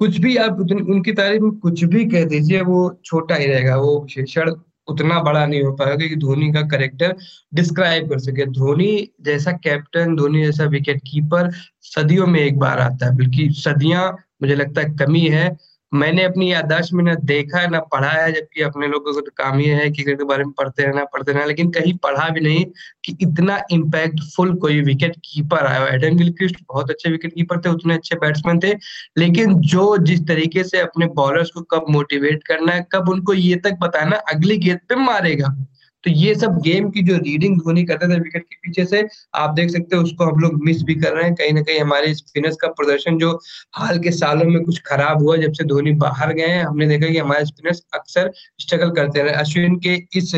कुछ 0.00 0.18
भी 0.18 0.36
आप 0.36 0.58
उनकी 0.60 1.12
तारीफ़ 1.12 1.42
में 1.42 1.50
कुछ 1.52 1.84
भी 1.84 2.04
कह 2.04 2.24
दीजिए, 2.24 2.60
वो 2.60 3.00
छोटा 3.04 3.34
ही 3.34 3.46
रहेगा। 3.46 3.76
वो 3.76 4.00
विशेषण 4.00 4.50
उतना 4.88 5.18
बड़ा 5.22 5.46
नहीं 5.46 5.62
हो 5.62 5.72
पाएगा 5.72 6.06
कि 6.08 6.16
धोनी 6.16 6.52
का 6.52 6.62
करेक्टर 6.62 7.16
डिस्क्राइब 7.54 8.08
कर 8.08 8.18
सके। 8.18 8.46
धोनी 8.46 9.08
जैसा 9.20 9.52
कैप्टन 9.52 10.16
धोनी 10.16 10.44
जैसा 10.44 10.64
विकेट 10.64 11.00
कीपर 11.06 11.50
सदियों 11.82 12.26
में 12.26 12.40
एक 12.40 12.58
बार 12.58 12.78
आता 12.78 13.06
है। 13.06 13.16
बल्कि 13.16 13.48
सदियाँ, 13.50 14.10
मुझे 14.42 14.54
लगता 14.54 14.80
है, 14.80 14.94
कमी 14.96 15.26
है। 15.28 15.56
मैंने 15.94 16.22
अपनी 16.24 16.52
याददाश्त 16.52 16.92
में 16.92 17.02
ना 17.04 17.14
देखा, 17.14 17.66
ना 17.66 17.80
पढ़ा 17.80 18.08
है, 18.08 18.32
जबकि 18.32 18.62
अपने 18.62 18.86
लोगों 18.86 19.12
को 19.14 19.20
तो 19.20 19.30
काम 19.36 19.60
ये 19.60 19.74
है 19.74 19.90
क्रिकेट 19.90 20.18
के 20.18 20.24
बारे 20.24 20.44
में 20.44 20.52
पढ़ते 20.52 20.82
रहना 20.82 21.04
पढ़ते 21.04 21.32
रहना, 21.32 21.44
लेकिन 21.44 21.70
कहीं 21.70 21.92
पढ़ा 21.98 22.28
भी 22.28 22.40
नहीं 22.40 22.64
कि 23.04 23.16
इतना 23.22 23.60
इम्पैक्टफुल 23.70 24.54
कोई 24.54 24.80
विकेट 24.80 25.16
कीपर 25.24 25.66
आया 25.66 25.86
एडम 25.86 26.16
गिलक्रिस्ट 26.16 26.56
बहुत 26.68 26.90
अच्छे 26.90 27.10
विकेट 27.10 27.34
कीपर 27.34 27.60
थे, 27.60 27.68
उतने 27.68 27.94
अच्छे 27.94 28.16
बैट्समैन 28.16 28.60
थे, 28.60 28.72
लेकिन 29.18 29.54
जो 29.54 29.96
जिस 29.98 30.26
तरीके 30.28 30.64
से 30.64 30.80
अपने 30.80 31.06
बॉलर्स 31.14 31.50
को 31.50 31.60
कब 31.60 31.86
मोटिवेट 31.90 32.44
करना 32.44 32.72
है, 32.72 32.86
कब 32.92 33.08
उनको 33.08 33.34
ये 33.34 33.56
तक 33.56 33.78
बताना, 33.80 34.16
अगली 34.16 34.56
गेंद 34.58 34.80
पे 34.88 34.94
मारेगा। 34.94 35.56
तो 36.04 36.10
ये 36.12 36.34
सब 36.34 36.58
गेम 36.62 36.88
की 36.90 37.02
जो 37.02 37.16
रीडिंग 37.16 37.56
धोनी 37.58 37.84
करते 37.84 38.08
थे 38.08 38.18
विकेट 38.20 38.42
के 38.42 38.56
पीछे 38.56 38.84
से, 38.84 39.06
आप 39.34 39.50
देख 39.50 39.70
सकते 39.70 39.96
हैं 39.96 40.02
उसको 40.02 40.24
हम 40.24 40.40
लोग 40.40 40.64
मिस 40.64 40.82
भी 40.82 40.94
कर 40.94 41.12
रहे 41.12 41.24
हैं। 41.24 41.34
कहीं 41.34 41.52
ना 41.52 41.62
कहीं 41.62 41.78
हमारे 41.80 42.14
स्पिनर्स 42.14 42.56
का 42.56 42.68
प्रदर्शन 42.72 43.18
जो 43.18 43.30
हाल 43.74 43.98
के 43.98 44.10
सालों 44.12 44.44
में 44.46 44.62
कुछ 44.64 44.80
खराब 44.86 45.22
हुआ, 45.22 45.36
जब 45.36 45.52
से 45.52 45.64
धोनी 45.64 45.92
बाहर 45.98 46.32
गए 46.32 46.46
हैं, 46.46 46.64
हमने 46.64 46.86
देखा 46.88 47.12
कि 47.12 47.18
हमारे 47.18 47.44
स्पिनर्स 47.44 47.82
अक्सर 47.94 48.32
स्ट्रगल 48.60 48.90
करते 48.92 49.22
रहे। 49.22 49.32
अश्विन 49.34 49.76
के 49.86 49.94
इस 50.14 50.30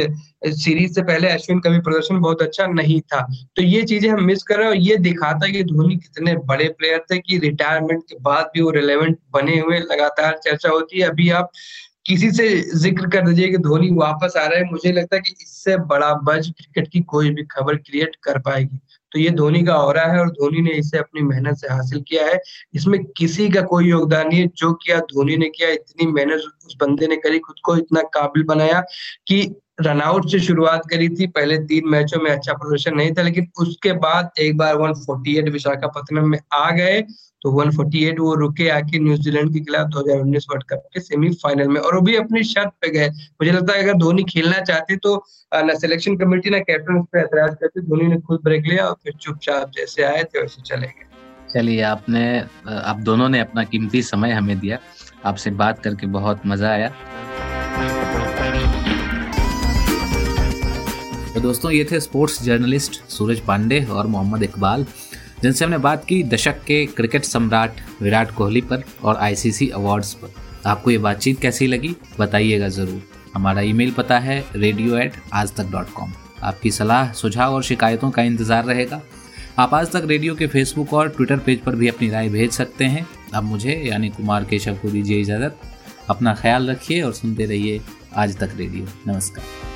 सीरीज़ 0.54 0.92
से 0.92 1.02
पहले 1.02 1.28
अश्विन 1.28 1.60
का 1.60 1.70
भी 1.70 1.78
प्रदर्शन 1.80 2.18
बहुत 2.20 2.42
अच्छा 2.42 2.66
नहीं 2.68 3.00
था। 3.02 3.20
तो 3.56 3.62
ये 3.62 3.82
चीज़ें 3.84 4.08
हम 4.10 4.22
मिस 4.24 4.42
कर 4.42 4.56
रहे 4.56 4.64
हैं 4.64 4.72
और 4.72 4.78
ये 4.78 4.96
दिखाता 4.98 5.46
है 5.46 5.52
कि 5.52 5.62
धोनी 5.64 5.96
कितने 5.96 6.34
बड़े 6.46 6.68
प्लेयर 6.78 6.98
थे 7.10 7.18
कि 7.18 7.38
रिटायरमेंट 7.38 8.02
के 8.02 8.16
बाद 8.20 8.50
भी 8.54 8.60
वो 8.60 8.70
रिलेवेंट 8.72 9.18
बने 9.34 9.58
हुए, 9.58 9.78
लगातार 9.80 10.38
चर्चा 10.44 10.68
होती 10.68 11.00
है। 11.00 11.08
अभी 11.08 11.28
आप 11.30 11.50
किसी 12.06 12.30
से 12.30 12.48
ज़िक्र 12.78 13.08
कर 13.10 13.26
दीजिए 13.26 13.48
कि 13.48 13.58
धोनी 13.58 13.90
वापस 13.90 14.36
आ 14.36 14.46
रहा 14.46 14.58
है। 14.58 14.64
मुझे 14.64 14.92
लगता 14.92 15.16
है 15.16 15.22
कि 15.22 15.34
इससे 15.42 15.76
बड़ा 15.86 16.12
बज 16.24 16.48
क्रिकेट 16.50 16.88
की 16.88 17.00
कोई 17.00 17.30
भी 17.30 17.42
खबर 17.42 17.76
क्रिएट 17.76 18.16
कर 18.22 18.38
पाएगी। 18.38 18.78
तो 19.12 19.18
ये 19.18 19.30
धोनी 19.30 19.62
का 19.64 19.74
और 19.74 19.98
है 19.98 20.20
और 20.20 20.30
धोनी 20.30 20.62
ने 20.62 20.70
इसे 20.70 20.98
अपनी 20.98 21.22
मेहनत 21.22 21.56
से 21.56 21.72
हासिल 21.72 22.00
किया 22.08 22.26
है। 22.26 22.40
इसमें 22.74 23.04
किसी 23.16 23.48
का 23.48 23.60
कोई 23.62 23.88
योगदान 23.88 24.28
नहीं 24.28 24.40
है। 24.40 24.46
जो 24.56 24.72
किया, 24.72 24.98
धोनी 24.98 25.36
ने 25.36 25.48
किया, 25.48 25.68
इतनी 25.70 26.06
मेहनत 26.06 26.42
उस 26.66 26.76
बंदे 26.80 27.06
ने 27.06 27.16
करी, 27.16 27.38
खुद 27.38 27.56
को 27.64 27.76
इतना 27.76 28.02
काबिल 28.14 28.42
बनाया 28.42 28.80
कि 29.26 29.54
रनआउट 29.78 30.30
से 30.30 30.38
शुरुआत 30.40 30.82
करी 30.90 31.08
थी। 31.10 31.26
पहले 31.28 31.56
तीन 31.66 31.88
मैचों 31.90 32.20
में 32.20 32.30
अच्छा 32.30 32.52
प्रदर्शन 32.54 32.94
नहीं 32.96 33.12
था, 33.12 33.22
लेकिन 33.22 33.46
उसके 33.60 33.92
बाद 33.94 34.30
एक 34.40 34.56
बार 34.56 34.76
148 34.76 35.48
विशाखापत्तनम 35.52 36.28
में 36.30 36.38
आ 36.54 36.70
गए 36.72 37.00
तो 37.42 37.50
148 37.52 38.18
वो 38.18 38.34
रुके 38.34 38.68
आके 38.68 38.98
न्यूजीलैंड 38.98 39.52
के 39.52 39.60
खिलाफ 39.60 39.88
2019 39.88 40.46
वर्ल्ड 40.50 40.64
कप 40.70 40.88
के 40.94 41.00
सेमीफाइनल 41.00 41.68
में। 41.68 41.80
और 41.80 41.94
वो 41.94 42.00
भी 42.00 42.14
अपनी 42.16 42.42
शर्त 42.44 42.70
पे 42.82 42.90
गए। 42.90 43.08
मुझे 43.08 43.52
लगता 43.52 43.72
है 43.72 43.82
अगर 43.82 43.98
धोनी 43.98 44.22
खेलना 44.24 44.60
चाहते 44.60 44.96
तो 44.96 45.14
ना 45.54 45.74
सिलेक्शन 45.76 46.16
कमेटी 46.16 46.50
ना 46.50 46.58
कैप्टन 46.60 46.98
उस 46.98 47.06
पर 47.12 47.18
एतराज़ 47.18 47.54
करते। 47.54 47.80
धोनी 47.82 48.06
ने 48.06 48.20
खुद 48.20 48.40
ब्रेक 48.44 48.66
लिया 48.66 48.86
और 48.86 48.96
फिर 49.04 49.12
चुपचाप 49.20 49.70
जैसे 49.76 50.02
आए 50.04 50.22
थे, 50.24 50.40
वैसे 50.40 50.62
चले 50.62 50.86
गए। 50.86 51.04
चलिए, 51.52 51.80
आपने 51.82 52.40
आप 52.68 53.00
दोनों 53.00 53.28
ने 53.28 53.40
अपना 53.40 53.64
कीमती 53.64 54.02
समय 54.04 54.32
हमें 54.32 54.58
दिया। 54.58 54.78
आपसे 55.24 55.50
बात 55.52 55.82
करके 55.84 56.06
बहुत 56.08 56.46
मज़ा 56.46 56.70
आया। 56.70 57.95
तो 61.36 61.40
दोस्तों, 61.40 61.70
ये 61.70 61.84
थे 61.84 61.98
स्पोर्ट्स 62.00 62.42
जर्नलिस्ट 62.42 62.94
सूरज 63.10 63.40
पांडे 63.46 63.80
और 63.84 64.06
मोहम्मद 64.06 64.42
इकबाल, 64.42 64.84
जिनसे 65.42 65.64
हमने 65.64 65.78
बात 65.78 66.04
की 66.04 66.22
दशक 66.24 66.62
के 66.66 66.84
क्रिकेट 66.86 67.24
सम्राट 67.24 67.80
विराट 68.02 68.30
कोहली 68.34 68.60
पर 68.60 68.84
और 69.04 69.16
आईसीसी 69.16 69.68
अवार्ड्स 69.70 70.12
पर। 70.14 70.30
आपको 70.66 70.90
ये 70.90 70.98
बातचीत 70.98 71.40
कैसी 71.40 71.66
लगी? 71.66 71.94
बताइएगा 72.20 72.68
ज़रूर। 72.68 73.02
हमारा 73.34 73.60
ईमेल 73.62 73.90
पता 73.90 74.18
है 74.18 74.38
रेडियो 74.56 74.96
एट 74.98 75.16
आज 75.32 75.54
तक 75.56 75.70
डॉट 75.72 75.92
कॉम 75.94 76.12
आपकी 76.42 76.70
सलाह, 76.70 77.12
सुझाव 77.12 77.54
और 77.54 77.62
शिकायतों 77.62 78.10
का 78.10 78.22
इंतज़ार 78.22 78.64
रहेगा। 78.64 79.02
आप 79.58 79.74
आज 79.74 79.92
तक 79.92 80.06
रेडियो 80.06 80.34
के 80.34 80.46
फेसबुक 80.46 80.92
और 80.94 81.08
ट्विटर 81.08 81.38
पेज 81.38 81.60
पर 81.60 81.74
भी 81.74 81.88
अपनी 81.88 82.10
राय 82.10 82.28
भेज 82.28 82.50
सकते 82.52 82.84
हैं। 82.84 83.06
अब 83.34 83.44
मुझे, 83.44 83.82
यानी 83.84 84.08
कुमार 84.08 84.44
केशव 84.44 84.78
को 84.82 84.90
दीजिए 84.90 85.20
इजाज़त। 85.20 85.60
अपना 86.10 86.34
ख्याल 86.34 86.70
रखिए 86.70 87.02
और 87.02 87.12
सुनते 87.14 87.46
रहिए 87.46 87.80
आज 88.14 88.36
तक 88.38 88.56
रेडियो 88.56 88.86
नमस्कार। 89.06 89.75